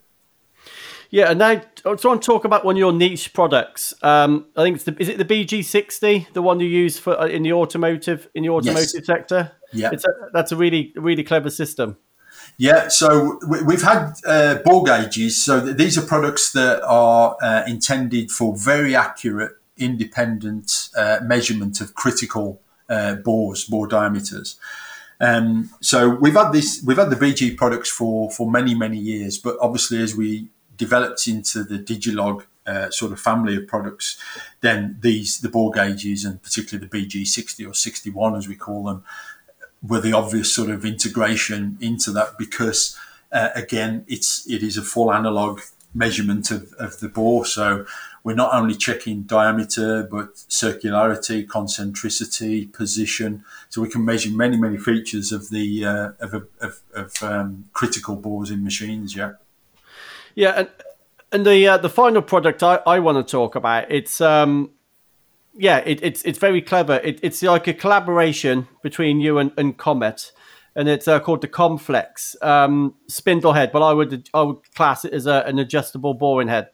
Yeah, 1.10 1.30
and 1.30 1.40
now 1.40 1.50
I 1.50 1.62
want 1.86 2.22
to 2.22 2.26
talk 2.26 2.44
about 2.44 2.66
one 2.66 2.76
of 2.76 2.80
your 2.80 2.94
niche 2.94 3.34
products. 3.34 3.94
Um, 4.02 4.48
I 4.56 4.64
think 4.64 4.76
it's 4.76 4.86
the 4.86 4.96
is 5.00 5.10
it 5.10 5.18
the 5.18 5.26
BG60, 5.26 6.34
the 6.34 6.42
one 6.42 6.60
you 6.60 6.68
use 6.68 7.00
for 7.00 7.20
uh, 7.20 7.28
in 7.28 7.44
the 7.44 7.54
automotive 7.54 8.30
in 8.36 8.44
the 8.44 8.50
automotive 8.50 8.90
yes. 8.94 9.06
sector. 9.06 9.52
Yeah, 9.74 9.90
it's 9.94 10.06
a, 10.06 10.10
that's 10.34 10.52
a 10.52 10.56
really 10.56 10.94
really 10.96 11.24
clever 11.24 11.50
system. 11.50 11.98
Yeah, 12.58 12.88
so 12.88 13.40
we've 13.48 13.84
had 13.84 14.14
uh, 14.26 14.56
bore 14.66 14.84
gauges. 14.84 15.44
So 15.44 15.60
these 15.60 15.98
are 15.98 16.02
products 16.02 16.52
that 16.54 16.82
are 16.84 17.38
uh, 17.42 17.64
intended 17.68 18.32
for 18.32 18.56
very 18.56 18.96
accurate, 18.96 19.52
independent 19.78 20.90
uh, 20.98 21.20
measurement 21.24 21.82
of 21.82 21.94
critical 21.94 22.62
uh, 22.90 23.16
bores, 23.16 23.66
bore 23.66 23.88
diameters. 23.88 24.58
Um, 25.20 25.72
so 25.82 26.10
we've 26.10 26.34
had 26.34 26.52
this, 26.52 26.82
we've 26.86 26.98
had 26.98 27.10
the 27.10 27.16
BG 27.16 27.58
products 27.58 27.90
for 27.90 28.32
for 28.32 28.50
many 28.50 28.76
many 28.76 28.98
years, 28.98 29.38
but 29.38 29.58
obviously 29.62 30.02
as 30.02 30.16
we 30.16 30.50
developed 30.78 31.28
into 31.28 31.64
the 31.64 31.80
Digilog 31.80 32.46
uh, 32.66 32.90
sort 32.90 33.12
of 33.12 33.20
family 33.20 33.56
of 33.56 33.68
products, 33.68 34.22
then 34.62 34.98
these 35.02 35.40
the 35.40 35.50
bore 35.50 35.72
gauges 35.72 36.26
and 36.26 36.42
particularly 36.42 36.88
the 36.88 36.98
BG60 36.98 37.68
or 37.68 37.74
61 37.74 38.36
as 38.36 38.48
we 38.48 38.56
call 38.56 38.84
them 38.84 39.04
were 39.82 40.02
the 40.02 40.14
obvious 40.14 40.54
sort 40.54 40.70
of 40.70 40.86
integration 40.86 41.78
into 41.80 42.12
that 42.12 42.38
because 42.38 42.98
uh, 43.32 43.50
again 43.56 44.04
it's 44.08 44.48
it 44.50 44.64
is 44.64 44.78
a 44.78 44.82
full 44.82 45.14
analog 45.14 45.62
measurement 45.94 46.52
of, 46.52 46.74
of 46.74 47.00
the 47.00 47.08
bore 47.08 47.46
so 47.46 47.86
we're 48.24 48.34
not 48.34 48.54
only 48.54 48.76
checking 48.76 49.22
diameter 49.24 50.04
but 50.04 50.36
circularity 50.50 51.48
concentricity 51.48 52.72
position. 52.74 53.46
So 53.70 53.82
we 53.82 53.88
can 53.88 54.04
measure 54.04 54.30
many 54.30 54.58
many 54.58 54.78
features 54.78 55.32
of 55.32 55.50
the 55.50 55.86
uh, 55.86 56.12
of, 56.20 56.34
of, 56.60 56.82
of 56.94 57.24
um, 57.24 57.70
critical 57.72 58.18
bores 58.18 58.52
in 58.52 58.64
machines 58.64 59.16
yeah 59.16 59.34
yeah, 60.38 60.52
and 60.56 60.70
and 61.32 61.46
the 61.46 61.68
uh, 61.68 61.78
the 61.78 61.90
final 61.90 62.22
product 62.22 62.62
I, 62.62 62.80
I 62.86 63.00
want 63.00 63.18
to 63.18 63.30
talk 63.30 63.56
about 63.56 63.92
it's 63.92 64.22
um 64.22 64.70
yeah 65.56 65.80
it, 65.80 66.00
it's 66.04 66.22
it's 66.24 66.38
very 66.38 66.62
clever. 66.62 67.02
It, 67.04 67.20
it's 67.24 67.42
like 67.42 67.68
a 67.68 67.74
collaboration 67.74 68.68
between 68.84 69.20
you 69.20 69.40
and, 69.40 69.52
and 69.58 69.78
Komet, 69.78 70.32
and 70.76 70.88
it's 70.88 71.08
uh, 71.08 71.20
called 71.20 71.42
the 71.42 71.48
KomFlex 71.48 72.42
um, 72.44 72.94
spindle 73.08 73.54
head. 73.54 73.72
But 73.72 73.82
I 73.82 73.94
would 73.94 74.30
I 74.32 74.44
would 74.44 74.60
class 74.76 75.06
it 75.06 75.14
as 75.14 75.26
a, 75.26 75.44
an 75.48 75.58
adjustable 75.58 76.14
boring 76.14 76.50
head. 76.50 76.70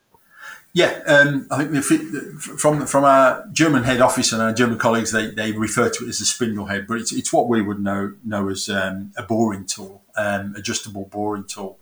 Yeah, 0.74 1.00
um, 1.06 1.46
I 1.50 1.64
think 1.64 2.12
it, 2.12 2.38
from 2.40 2.86
from 2.86 3.04
our 3.04 3.48
German 3.50 3.84
head 3.84 4.02
office 4.02 4.30
and 4.32 4.42
our 4.42 4.52
German 4.52 4.76
colleagues, 4.76 5.10
they, 5.12 5.30
they 5.30 5.52
refer 5.52 5.88
to 5.88 6.04
it 6.04 6.08
as 6.08 6.20
a 6.20 6.26
spindle 6.26 6.66
head, 6.66 6.86
but 6.86 7.00
it's, 7.00 7.12
it's 7.12 7.32
what 7.32 7.48
we 7.48 7.62
would 7.62 7.80
know 7.80 8.12
know 8.24 8.50
as 8.50 8.68
um, 8.68 9.12
a 9.16 9.22
boring 9.22 9.64
tool, 9.64 10.02
um, 10.16 10.52
adjustable 10.54 11.06
boring 11.06 11.44
tool. 11.44 11.78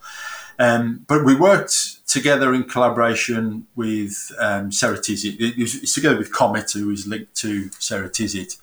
Um, 0.63 1.05
but 1.09 1.25
we 1.25 1.35
worked 1.35 2.07
together 2.07 2.55
in 2.55 2.65
collaboration 2.65 3.67
with 3.75 4.31
um, 4.39 4.71
Ceratizit. 4.71 5.41
It 5.41 5.59
was, 5.59 5.75
it's 5.83 5.95
together 5.95 6.19
with 6.19 6.33
Komet, 6.33 6.73
who 6.73 6.91
is 6.91 7.05
linked 7.05 7.35
to 7.39 7.69
Ceratizit. 7.71 8.59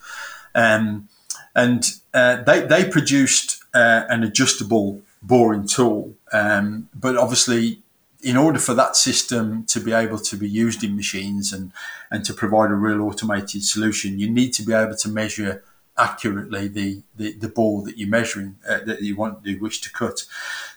Um, 0.55 1.09
and 1.53 1.83
uh, 2.13 2.41
they, 2.43 2.61
they 2.61 2.87
produced 2.87 3.61
uh, 3.73 4.03
an 4.07 4.23
adjustable 4.23 5.01
boring 5.21 5.67
tool. 5.67 6.13
Um, 6.31 6.87
but 6.95 7.17
obviously, 7.17 7.81
in 8.23 8.37
order 8.37 8.59
for 8.59 8.73
that 8.75 8.95
system 8.95 9.65
to 9.65 9.81
be 9.81 9.91
able 9.91 10.19
to 10.19 10.37
be 10.37 10.47
used 10.47 10.81
in 10.85 10.95
machines 10.95 11.51
and, 11.51 11.73
and 12.09 12.23
to 12.23 12.33
provide 12.33 12.71
a 12.71 12.75
real 12.75 13.01
automated 13.01 13.65
solution, 13.65 14.19
you 14.19 14.29
need 14.29 14.53
to 14.53 14.63
be 14.63 14.71
able 14.71 14.95
to 14.95 15.09
measure 15.09 15.63
accurately 15.97 16.69
the, 16.69 17.01
the, 17.17 17.33
the 17.33 17.49
bore 17.49 17.83
that 17.83 17.97
you're 17.97 18.07
measuring, 18.07 18.55
uh, 18.69 18.79
that 18.85 19.01
you 19.01 19.17
want, 19.17 19.45
you 19.45 19.59
wish 19.59 19.81
to 19.81 19.91
cut. 19.91 20.25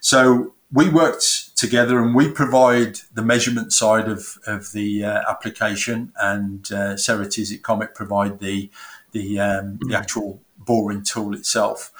So 0.01 0.55
we 0.73 0.89
worked 0.89 1.57
together 1.57 2.01
and 2.01 2.15
we 2.15 2.31
provide 2.31 2.99
the 3.13 3.23
measurement 3.23 3.73
side 3.73 4.09
of, 4.09 4.39
of 4.47 4.73
the 4.73 5.05
uh, 5.05 5.21
application 5.29 6.13
and 6.21 6.73
uh, 6.73 6.95
Komet 6.97 7.95
provide 7.95 8.41
the 8.41 8.71
the 9.13 9.39
um, 9.39 9.79
the 9.83 9.95
actual 9.95 10.41
boring 10.57 11.03
tool 11.03 11.35
itself. 11.35 11.93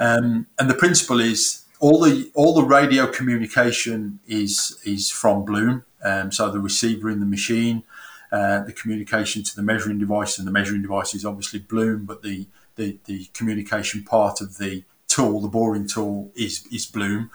Um, 0.00 0.46
and 0.58 0.68
the 0.68 0.74
principle 0.74 1.20
is 1.20 1.64
all 1.78 2.00
the 2.00 2.30
all 2.34 2.54
the 2.54 2.64
radio 2.64 3.06
communication 3.06 4.18
is 4.26 4.78
is 4.84 5.10
from 5.10 5.44
Bloom. 5.44 5.84
Um, 6.02 6.32
so 6.32 6.50
the 6.50 6.60
receiver 6.60 7.08
in 7.08 7.20
the 7.20 7.26
machine, 7.26 7.84
uh, 8.32 8.60
the 8.64 8.72
communication 8.72 9.44
to 9.44 9.56
the 9.56 9.62
measuring 9.62 9.98
device, 9.98 10.38
and 10.38 10.46
the 10.46 10.52
measuring 10.52 10.82
device 10.82 11.14
is 11.14 11.24
obviously 11.24 11.60
Bloom, 11.60 12.04
but 12.04 12.22
the 12.22 12.48
the, 12.74 12.98
the 13.06 13.26
communication 13.32 14.04
part 14.04 14.40
of 14.40 14.58
the 14.58 14.84
tool, 15.16 15.40
the 15.40 15.48
boring 15.48 15.88
tool, 15.88 16.30
is 16.34 16.66
is 16.70 16.86
Bloom. 16.86 17.30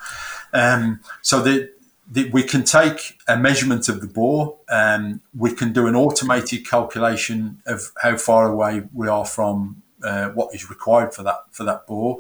Um, 0.54 1.02
so 1.22 1.42
the, 1.42 1.72
we 2.32 2.44
can 2.44 2.64
take 2.64 3.18
a 3.28 3.38
measurement 3.38 3.88
of 3.90 4.02
the 4.02 4.08
bore. 4.08 4.58
Um, 4.70 5.22
we 5.38 5.54
can 5.54 5.72
do 5.74 5.88
an 5.88 5.96
automated 5.96 6.70
calculation 6.70 7.62
of 7.66 7.92
how 8.04 8.18
far 8.18 8.52
away 8.52 8.84
we 8.94 9.08
are 9.08 9.26
from 9.26 9.82
uh, 10.04 10.30
what 10.30 10.54
is 10.54 10.70
required 10.70 11.14
for 11.14 11.24
that 11.24 11.46
for 11.52 11.64
that 11.64 11.88
bore, 11.88 12.20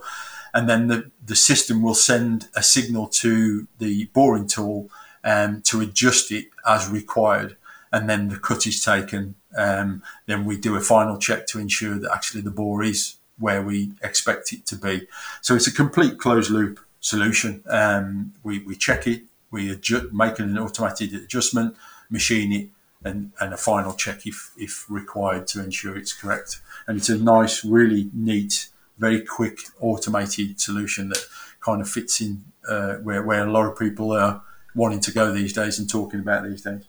and 0.53 0.67
then 0.69 0.87
the 0.87 1.11
the 1.25 1.35
system 1.35 1.81
will 1.81 1.95
send 1.95 2.47
a 2.55 2.63
signal 2.63 3.07
to 3.07 3.67
the 3.79 4.05
boring 4.13 4.47
tool 4.47 4.89
um, 5.23 5.61
to 5.63 5.81
adjust 5.81 6.31
it 6.31 6.45
as 6.65 6.89
required, 6.89 7.57
and 7.91 8.09
then 8.09 8.29
the 8.29 8.37
cut 8.37 8.65
is 8.65 8.83
taken. 8.83 9.35
Um, 9.57 10.01
then 10.27 10.45
we 10.45 10.57
do 10.57 10.75
a 10.75 10.81
final 10.81 11.17
check 11.17 11.45
to 11.47 11.59
ensure 11.59 11.99
that 11.99 12.13
actually 12.13 12.41
the 12.41 12.51
bore 12.51 12.83
is 12.83 13.17
where 13.39 13.61
we 13.61 13.93
expect 14.03 14.53
it 14.53 14.65
to 14.67 14.75
be. 14.75 15.07
So 15.41 15.55
it's 15.55 15.67
a 15.67 15.73
complete 15.73 16.17
closed 16.17 16.51
loop 16.51 16.79
solution. 16.99 17.63
Um, 17.67 18.33
we, 18.43 18.59
we 18.59 18.75
check 18.75 19.07
it, 19.07 19.23
we 19.49 19.71
adjust, 19.71 20.13
make 20.13 20.39
an 20.39 20.57
automated 20.57 21.13
adjustment, 21.13 21.75
machine 22.09 22.51
it, 22.53 22.69
and, 23.03 23.31
and 23.39 23.53
a 23.53 23.57
final 23.57 23.93
check 23.93 24.27
if, 24.27 24.51
if 24.57 24.89
required 24.89 25.47
to 25.47 25.63
ensure 25.63 25.97
it's 25.97 26.13
correct. 26.13 26.61
And 26.87 26.97
it's 26.97 27.09
a 27.09 27.17
nice, 27.17 27.65
really 27.65 28.09
neat, 28.13 28.69
very 28.97 29.21
quick 29.21 29.59
automated 29.79 30.61
solution 30.61 31.09
that 31.09 31.25
kind 31.59 31.81
of 31.81 31.89
fits 31.89 32.21
in 32.21 32.43
uh, 32.67 32.95
where, 32.95 33.23
where 33.23 33.47
a 33.47 33.51
lot 33.51 33.65
of 33.65 33.77
people 33.77 34.11
are 34.11 34.43
wanting 34.75 34.99
to 35.01 35.11
go 35.11 35.31
these 35.31 35.53
days 35.53 35.79
and 35.79 35.89
talking 35.89 36.19
about 36.19 36.43
these 36.43 36.61
days. 36.61 36.83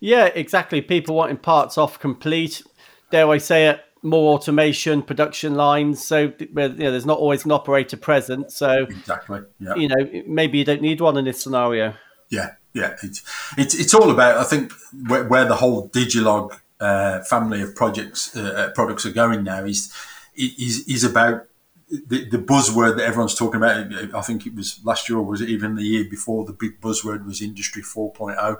Yeah, 0.00 0.26
exactly. 0.26 0.80
People 0.80 1.14
wanting 1.14 1.36
parts 1.36 1.78
off 1.78 2.00
complete. 2.00 2.62
Dare 3.10 3.28
I 3.28 3.38
say 3.38 3.68
it? 3.68 3.80
More 4.02 4.34
automation, 4.34 5.02
production 5.02 5.54
lines. 5.54 6.04
So 6.04 6.32
you 6.38 6.48
know, 6.52 6.68
there's 6.68 7.06
not 7.06 7.18
always 7.18 7.44
an 7.44 7.52
operator 7.52 7.96
present. 7.96 8.50
So 8.50 8.84
exactly, 8.84 9.40
yeah. 9.58 9.74
You 9.74 9.88
know, 9.88 10.22
maybe 10.26 10.58
you 10.58 10.64
don't 10.64 10.82
need 10.82 11.00
one 11.00 11.16
in 11.16 11.26
this 11.26 11.42
scenario. 11.42 11.94
Yeah, 12.30 12.54
yeah. 12.72 12.96
It's 13.02 13.22
it's, 13.58 13.74
it's 13.74 13.94
all 13.94 14.10
about. 14.10 14.38
I 14.38 14.44
think 14.44 14.72
where, 15.06 15.24
where 15.24 15.44
the 15.44 15.56
whole 15.56 15.88
Digilog 15.90 16.58
uh, 16.80 17.20
family 17.24 17.60
of 17.60 17.74
projects 17.74 18.34
uh, 18.34 18.40
uh 18.40 18.70
products 18.70 19.04
are 19.04 19.12
going 19.12 19.44
now 19.44 19.64
is 19.64 19.92
is 20.34 20.88
is 20.88 21.04
about 21.04 21.46
the, 21.90 22.24
the 22.28 22.38
buzzword 22.38 22.96
that 22.96 23.04
everyone's 23.04 23.34
talking 23.34 23.56
about, 23.56 23.92
I 24.14 24.20
think 24.22 24.46
it 24.46 24.54
was 24.54 24.80
last 24.84 25.08
year 25.08 25.18
or 25.18 25.24
was 25.24 25.40
it 25.40 25.48
even 25.48 25.74
the 25.74 25.82
year 25.82 26.04
before, 26.08 26.44
the 26.44 26.52
big 26.52 26.80
buzzword 26.80 27.26
was 27.26 27.42
Industry 27.42 27.82
4.0. 27.82 28.58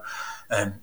Um, 0.51 0.75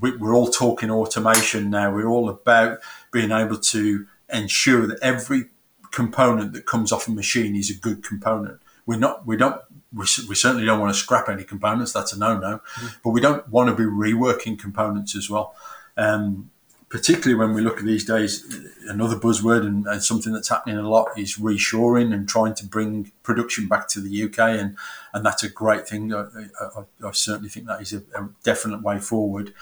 we're 0.00 0.34
all 0.34 0.48
talking 0.48 0.90
automation 0.90 1.70
now. 1.70 1.92
We're 1.92 2.08
all 2.08 2.28
about 2.28 2.78
being 3.12 3.32
able 3.32 3.58
to 3.58 4.06
ensure 4.32 4.86
that 4.86 4.98
every 5.02 5.46
component 5.90 6.52
that 6.52 6.66
comes 6.66 6.92
off 6.92 7.08
a 7.08 7.10
machine 7.10 7.56
is 7.56 7.70
a 7.70 7.74
good 7.74 8.04
component. 8.04 8.60
We're 8.86 8.98
not, 8.98 9.26
we 9.26 9.36
don't, 9.36 9.60
we, 9.92 10.06
we 10.28 10.34
certainly 10.34 10.66
don't 10.66 10.80
want 10.80 10.94
to 10.94 10.98
scrap 10.98 11.28
any 11.28 11.44
components. 11.44 11.92
That's 11.92 12.12
a 12.12 12.18
no-no, 12.18 12.60
mm. 12.76 12.96
but 13.02 13.10
we 13.10 13.20
don't 13.20 13.48
want 13.48 13.68
to 13.70 13.74
be 13.74 13.84
reworking 13.84 14.58
components 14.58 15.16
as 15.16 15.28
well. 15.28 15.54
Um, 15.96 16.50
particularly 16.88 17.34
when 17.34 17.54
we 17.54 17.60
look 17.60 17.78
at 17.78 17.84
these 17.84 18.04
days, 18.04 18.44
another 18.88 19.16
buzzword 19.16 19.66
and, 19.66 19.86
and, 19.86 20.02
something 20.02 20.32
that's 20.32 20.48
happening 20.48 20.78
a 20.78 20.88
lot 20.88 21.08
is 21.18 21.36
reshoring 21.36 22.14
and 22.14 22.28
trying 22.28 22.54
to 22.54 22.64
bring 22.64 23.12
production 23.22 23.68
back 23.68 23.88
to 23.88 24.00
the 24.00 24.24
UK, 24.24 24.38
and 24.38 24.76
and 25.12 25.24
that's 25.24 25.42
a 25.42 25.50
great 25.50 25.86
thing. 25.86 26.14
I, 26.14 26.26
I, 26.60 27.06
I 27.06 27.10
certainly 27.12 27.50
think 27.50 27.66
that 27.66 27.82
is 27.82 27.92
a, 27.92 27.98
a, 28.14 28.28
definite 28.42 28.82
way 28.82 28.98
forward. 28.98 29.52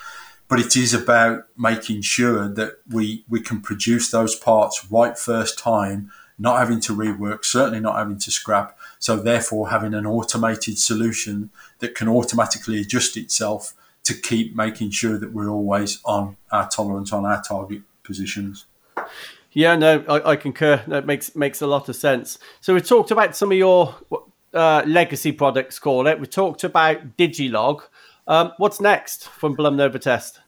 But 0.49 0.61
it 0.61 0.77
is 0.77 0.95
about 0.95 1.47
making 1.57 2.03
sure 2.03 2.49
that 2.49 2.79
we 2.89 3.25
we 3.29 3.41
can 3.41 3.61
produce 3.61 4.11
those 4.11 4.37
parts 4.37 4.87
right 4.89 5.19
first 5.19 5.59
time, 5.59 6.13
not 6.39 6.61
having 6.61 6.81
to 6.83 6.95
rework, 6.95 7.45
certainly 7.45 7.81
not 7.81 7.97
having 7.97 8.19
to 8.19 8.31
scrap. 8.31 8.79
So 9.01 9.17
therefore, 9.17 9.71
having 9.71 9.95
an 9.95 10.07
automated 10.07 10.79
solution 10.79 11.51
that 11.81 11.97
can 11.97 12.09
automatically 12.09 12.81
adjust 12.81 13.17
itself 13.17 13.75
to 14.07 14.15
keep 14.15 14.55
making 14.55 14.91
sure 14.91 15.19
that 15.19 15.33
we're 15.33 15.49
always 15.49 16.01
on 16.05 16.37
our 16.53 16.69
tolerance 16.69 17.13
on 17.13 17.25
our 17.27 17.43
target 17.43 17.83
positions. 18.03 18.67
Yeah, 19.53 19.75
no, 19.77 20.05
I, 20.09 20.33
I 20.33 20.37
concur. 20.37 20.83
That 20.87 21.07
makes 21.07 21.35
makes 21.35 21.63
a 21.63 21.67
lot 21.67 21.89
of 21.89 21.97
sense. 21.97 22.39
So 22.61 22.75
we 22.75 22.81
talked 22.81 23.11
about 23.11 23.35
some 23.35 23.51
of 23.51 23.59
your 23.59 23.95
uh, 24.53 24.83
legacy 24.87 25.33
products, 25.33 25.79
call 25.79 26.07
it. 26.07 26.21
We 26.21 26.27
talked 26.27 26.65
about 26.65 27.17
Digilog. 27.17 27.83
Um, 28.27 28.53
what's 28.59 28.81
next 28.81 29.29
from 29.29 29.55
Blum 29.55 29.77
Novotest? 29.77 30.39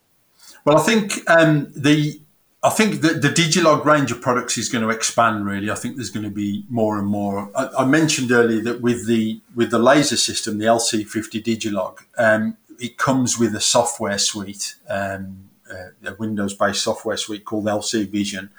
Well, 0.64 0.78
I 0.78 0.82
think 0.82 1.12
um, 1.30 1.72
the 1.74 2.20
I 2.62 2.70
think 2.70 3.02
the, 3.02 3.14
the 3.14 3.28
Digilog 3.28 3.84
range 3.84 4.10
of 4.10 4.20
products 4.20 4.58
is 4.58 4.68
going 4.68 4.82
to 4.82 4.90
expand. 4.90 5.46
Really, 5.46 5.70
I 5.70 5.74
think 5.74 5.96
there's 5.96 6.10
going 6.10 6.24
to 6.24 6.30
be 6.30 6.64
more 6.68 6.98
and 6.98 7.06
more. 7.06 7.50
I, 7.54 7.68
I 7.78 7.84
mentioned 7.84 8.32
earlier 8.32 8.60
that 8.62 8.80
with 8.80 9.06
the 9.06 9.40
with 9.54 9.70
the 9.70 9.78
laser 9.78 10.16
system, 10.16 10.58
the 10.58 10.66
LC50 10.66 11.42
Digilog, 11.42 11.98
um, 12.18 12.56
it 12.78 12.96
comes 12.96 13.38
with 13.38 13.54
a 13.54 13.60
software 13.60 14.18
suite, 14.18 14.76
um, 14.88 15.50
uh, 15.70 16.10
a 16.10 16.14
Windows 16.14 16.54
based 16.54 16.82
software 16.82 17.16
suite 17.16 17.44
called 17.44 17.66
LC 17.66 18.08
Vision 18.08 18.50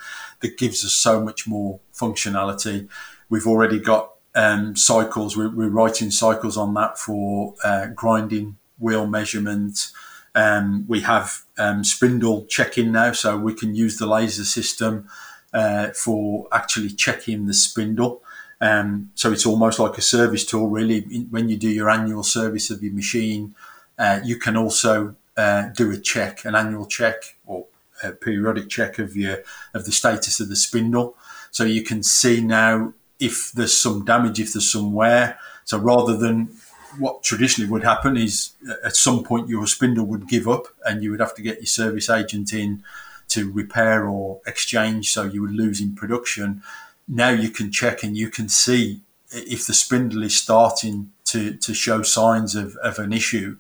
that 0.42 0.58
gives 0.58 0.84
us 0.86 0.94
so 0.94 1.22
much 1.22 1.48
more 1.48 1.80
functionality. 1.94 2.88
We've 3.30 3.48
already 3.48 3.80
got 3.80 4.14
um, 4.36 4.76
cycles, 4.76 5.36
we're, 5.36 5.50
we're, 5.50 5.70
writing 5.70 6.12
cycles 6.12 6.56
on 6.56 6.74
that 6.76 6.98
for 6.98 7.56
uh, 7.64 7.88
grinding 7.88 8.58
wheel 8.78 9.08
measurement. 9.08 9.92
Um, 10.36 10.86
we 10.88 11.02
have 11.02 11.42
um, 11.58 11.84
spindle 11.84 12.46
checking 12.46 12.92
now, 12.92 13.12
so 13.14 13.38
we 13.38 13.54
can 13.54 13.76
use 13.76 13.98
the 13.98 14.06
laser 14.06 14.46
system 14.46 15.08
uh, 15.54 15.90
for 15.90 16.48
actually 16.52 16.90
checking 16.90 17.48
the 17.48 17.54
spindle. 17.54 18.22
Um, 18.62 19.12
so 19.16 19.32
it's 19.32 19.46
almost 19.46 19.80
like 19.80 19.98
a 19.98 20.02
service 20.02 20.46
tool, 20.46 20.70
really. 20.70 21.02
When 21.30 21.50
you 21.50 21.58
do 21.58 21.70
your 21.70 21.90
annual 21.90 22.24
service 22.24 22.70
of 22.70 22.84
your 22.84 22.94
machine, 22.94 23.56
uh, 24.00 24.20
you 24.24 24.38
can 24.38 24.58
also 24.58 25.16
uh, 25.38 25.70
do 25.76 25.92
a 25.92 25.98
check, 25.98 26.46
an 26.46 26.56
annual 26.56 26.86
check 26.86 27.38
or 27.46 27.66
a 28.02 28.12
periodic 28.12 28.70
check 28.70 28.98
of 28.98 29.16
your 29.16 29.44
of 29.74 29.86
the 29.86 29.92
status 29.92 30.40
of 30.40 30.50
the 30.50 30.56
spindle. 30.56 31.16
So 31.52 31.64
you 31.66 31.84
can 31.84 32.02
see 32.02 32.42
now 32.42 32.94
if 33.20 33.52
there's 33.52 33.78
some 33.78 34.06
damage, 34.06 34.40
if 34.40 34.54
there's 34.54 34.72
some 34.72 34.94
wear. 34.94 35.38
So 35.66 35.78
rather 35.78 36.16
than 36.18 36.50
what 36.98 37.22
traditionally 37.22 37.70
would 37.70 37.84
happen 37.84 38.18
is 38.18 38.52
uh, 38.68 38.74
at 38.84 38.96
some 38.96 39.24
point 39.24 39.50
your 39.50 39.68
spindle 39.68 40.06
would 40.06 40.28
give 40.28 40.48
up 40.48 40.68
and 40.86 41.04
you 41.04 41.12
would 41.12 41.20
have 41.20 41.36
to 41.36 41.42
get 41.42 41.58
your 41.58 41.68
service 41.68 42.10
agent 42.10 42.52
in 42.54 42.84
to 43.28 43.52
repair 43.52 44.08
or 44.08 44.42
exchange 44.48 45.12
so 45.12 45.24
you 45.24 45.42
would 45.42 45.52
lose 45.52 45.80
in 45.80 45.94
production 45.94 46.64
now 47.08 47.30
you 47.30 47.50
can 47.50 47.72
check 47.72 48.04
and 48.04 48.16
you 48.16 48.30
can 48.30 48.48
see 48.48 49.02
if 49.32 49.68
the 49.68 49.74
spindle 49.74 50.24
is 50.24 50.36
starting 50.36 51.12
to, 51.26 51.56
to 51.58 51.74
show 51.74 52.02
signs 52.02 52.56
of, 52.56 52.76
of 52.78 52.98
an 52.98 53.14
issue 53.14 53.58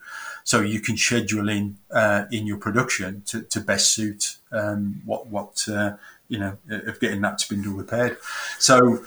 so 0.50 0.62
you 0.62 0.80
can 0.80 0.98
schedule 0.98 1.48
in 1.48 1.78
uh, 1.92 2.26
in 2.32 2.48
your 2.48 2.58
production 2.58 3.22
to, 3.28 3.44
to 3.44 3.60
best 3.60 3.94
suit 3.94 4.38
um, 4.52 5.00
what 5.06 5.28
what 5.28 5.64
uh, 5.70 5.92
you 6.28 6.40
know 6.40 6.58
of 6.68 7.00
getting 7.00 7.22
that 7.22 7.40
spindle 7.40 7.74
repaired. 7.74 8.18
So 8.58 9.06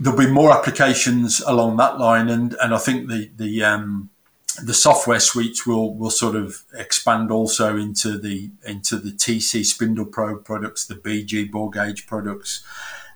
there'll 0.00 0.18
be 0.18 0.30
more 0.30 0.50
applications 0.50 1.40
along 1.40 1.76
that 1.76 1.98
line, 1.98 2.30
and 2.30 2.56
and 2.62 2.74
I 2.74 2.78
think 2.78 3.10
the 3.10 3.30
the 3.36 3.62
um, 3.64 4.08
the 4.64 4.72
software 4.72 5.20
suites 5.20 5.66
will 5.66 5.92
will 5.94 6.10
sort 6.10 6.36
of 6.36 6.64
expand 6.72 7.30
also 7.30 7.76
into 7.76 8.16
the 8.16 8.50
into 8.64 8.96
the 8.96 9.10
TC 9.10 9.66
Spindle 9.66 10.06
Pro 10.06 10.38
products, 10.38 10.86
the 10.86 10.94
BG 10.94 11.50
bore 11.50 11.70
gauge 11.70 12.06
products, 12.06 12.64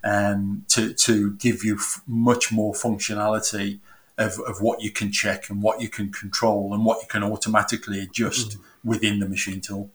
um, 0.05 0.67
to 0.69 0.93
to 0.93 1.33
give 1.37 1.65
you 1.65 1.77
f- 1.77 2.03
much 2.07 2.53
more 2.53 2.75
functionality 2.75 3.79
of, 4.23 4.39
of 4.41 4.61
what 4.61 4.83
you 4.83 4.91
can 4.91 5.13
check 5.13 5.51
and 5.51 5.63
what 5.63 5.81
you 5.81 5.89
can 5.89 6.11
control 6.11 6.73
and 6.73 6.85
what 6.85 7.03
you 7.03 7.09
can 7.09 7.23
automatically 7.23 8.01
adjust 8.01 8.59
mm. 8.59 8.61
within 8.85 9.19
the 9.19 9.29
machine 9.29 9.61
tool. 9.61 9.91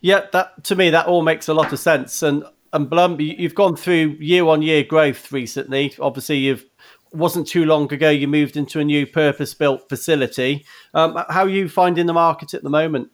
Yeah, 0.00 0.26
that 0.32 0.64
to 0.64 0.76
me 0.76 0.90
that 0.90 1.06
all 1.06 1.22
makes 1.22 1.48
a 1.48 1.54
lot 1.54 1.72
of 1.72 1.78
sense. 1.78 2.22
And 2.22 2.44
and 2.72 2.88
Blum, 2.88 3.20
you've 3.20 3.54
gone 3.54 3.76
through 3.76 4.16
year 4.20 4.46
on 4.46 4.62
year 4.62 4.84
growth 4.84 5.32
recently. 5.32 5.94
Obviously, 6.00 6.38
you've 6.38 6.64
wasn't 7.12 7.46
too 7.46 7.64
long 7.64 7.92
ago 7.92 8.08
you 8.08 8.28
moved 8.28 8.56
into 8.56 8.78
a 8.78 8.84
new 8.84 9.06
purpose 9.06 9.52
built 9.52 9.88
facility. 9.88 10.64
Um, 10.94 11.16
how 11.28 11.42
are 11.42 11.48
you 11.48 11.68
finding 11.68 12.06
the 12.06 12.12
market 12.12 12.54
at 12.54 12.62
the 12.62 12.70
moment? 12.70 13.10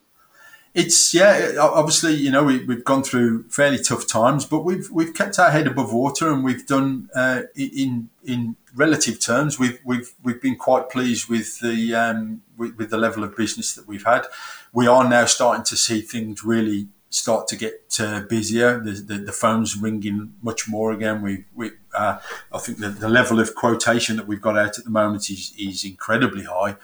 It's 0.76 1.14
yeah, 1.14 1.54
obviously 1.58 2.12
you 2.12 2.30
know 2.30 2.44
we, 2.44 2.58
have 2.66 2.84
gone 2.84 3.02
through 3.02 3.44
fairly 3.48 3.82
tough 3.82 4.06
times, 4.06 4.44
but 4.44 4.60
we've 4.60 4.90
we've 4.90 5.14
kept 5.14 5.38
our 5.38 5.50
head 5.50 5.66
above 5.66 5.90
water 5.90 6.30
and 6.30 6.44
we've 6.44 6.66
done 6.66 7.08
uh, 7.14 7.44
in 7.54 8.10
in 8.22 8.56
relative 8.74 9.18
terms 9.18 9.58
we've 9.58 9.80
we've 9.86 10.12
we've 10.22 10.42
been 10.42 10.54
quite 10.56 10.90
pleased 10.90 11.30
with 11.30 11.60
the 11.60 11.94
um, 11.94 12.42
with, 12.58 12.76
with, 12.76 12.90
the 12.90 12.98
level 12.98 13.24
of 13.24 13.34
business 13.34 13.74
that 13.74 13.88
we've 13.88 14.04
had. 14.04 14.26
We 14.70 14.86
are 14.86 15.08
now 15.08 15.24
starting 15.24 15.64
to 15.64 15.78
see 15.78 16.02
things 16.02 16.44
really 16.44 16.88
start 17.08 17.48
to 17.48 17.56
get 17.56 17.96
uh, 17.98 18.20
busier. 18.28 18.78
The, 18.78 18.92
the, 18.92 19.14
the, 19.14 19.32
phone's 19.32 19.78
ringing 19.78 20.34
much 20.42 20.68
more 20.68 20.92
again. 20.92 21.22
We, 21.22 21.44
we 21.54 21.70
uh, 21.94 22.18
I 22.52 22.58
think 22.58 22.78
the, 22.78 22.90
the 22.90 23.08
level 23.08 23.40
of 23.40 23.54
quotation 23.54 24.16
that 24.16 24.26
we've 24.26 24.42
got 24.42 24.58
out 24.58 24.78
at 24.78 24.84
the 24.84 24.90
moment 24.90 25.30
is, 25.30 25.54
is 25.58 25.84
incredibly 25.84 26.44
high. 26.44 26.76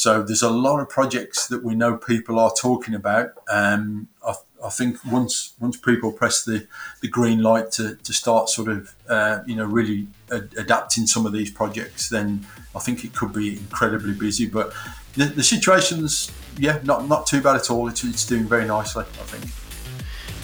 So 0.00 0.22
there's 0.22 0.40
a 0.40 0.48
lot 0.48 0.80
of 0.80 0.88
projects 0.88 1.46
that 1.48 1.62
we 1.62 1.74
know 1.74 1.98
people 1.98 2.38
are 2.38 2.50
talking 2.58 2.94
about. 2.94 3.34
Um, 3.50 4.08
I, 4.26 4.32
I 4.64 4.70
think 4.70 4.96
once 5.04 5.52
once 5.60 5.76
people 5.76 6.10
press 6.10 6.42
the, 6.42 6.66
the 7.02 7.08
green 7.08 7.42
light 7.42 7.70
to, 7.72 7.96
to 7.96 8.12
start 8.14 8.48
sort 8.48 8.68
of 8.68 8.94
uh, 9.10 9.40
you 9.44 9.54
know 9.54 9.66
really 9.66 10.06
ad- 10.32 10.54
adapting 10.56 11.06
some 11.06 11.26
of 11.26 11.34
these 11.34 11.50
projects, 11.50 12.08
then 12.08 12.46
I 12.74 12.78
think 12.78 13.04
it 13.04 13.14
could 13.14 13.34
be 13.34 13.58
incredibly 13.58 14.14
busy. 14.14 14.46
But 14.46 14.72
the, 15.16 15.26
the 15.26 15.42
situation's 15.42 16.32
yeah 16.56 16.80
not 16.82 17.06
not 17.06 17.26
too 17.26 17.42
bad 17.42 17.56
at 17.56 17.70
all. 17.70 17.86
It's, 17.86 18.02
it's 18.02 18.24
doing 18.24 18.44
very 18.44 18.64
nicely, 18.64 19.04
I 19.04 19.24
think. 19.24 19.52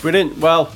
Brilliant. 0.03 0.37
Well, 0.37 0.71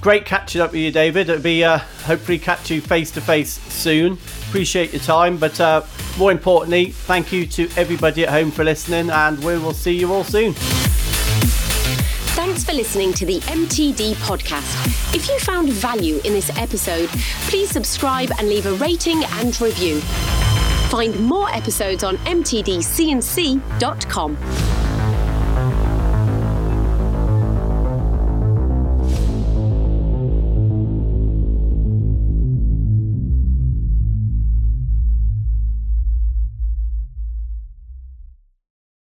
great 0.00 0.24
catching 0.24 0.60
up 0.60 0.72
with 0.72 0.80
you, 0.80 0.90
David. 0.90 1.28
It'll 1.28 1.42
be 1.42 1.64
uh, 1.64 1.78
hopefully 2.04 2.38
catch 2.38 2.70
you 2.70 2.80
face 2.80 3.10
to 3.12 3.20
face 3.20 3.60
soon. 3.72 4.14
Appreciate 4.48 4.92
your 4.92 5.02
time, 5.02 5.36
but 5.36 5.60
uh, 5.60 5.82
more 6.18 6.32
importantly, 6.32 6.90
thank 6.90 7.32
you 7.32 7.46
to 7.46 7.68
everybody 7.76 8.24
at 8.24 8.30
home 8.30 8.50
for 8.50 8.64
listening, 8.64 9.10
and 9.10 9.38
we 9.44 9.58
will 9.58 9.74
see 9.74 9.92
you 9.98 10.12
all 10.12 10.24
soon. 10.24 10.54
Thanks 12.34 12.64
for 12.64 12.72
listening 12.72 13.12
to 13.14 13.26
the 13.26 13.40
MTD 13.40 14.14
podcast. 14.14 15.14
If 15.14 15.28
you 15.28 15.38
found 15.40 15.70
value 15.70 16.20
in 16.24 16.32
this 16.32 16.50
episode, 16.56 17.08
please 17.48 17.68
subscribe 17.70 18.30
and 18.38 18.48
leave 18.48 18.66
a 18.66 18.74
rating 18.74 19.24
and 19.24 19.60
review. 19.60 20.00
Find 20.88 21.18
more 21.20 21.50
episodes 21.50 22.04
on 22.04 22.16
mtdcnc.com. 22.18 22.78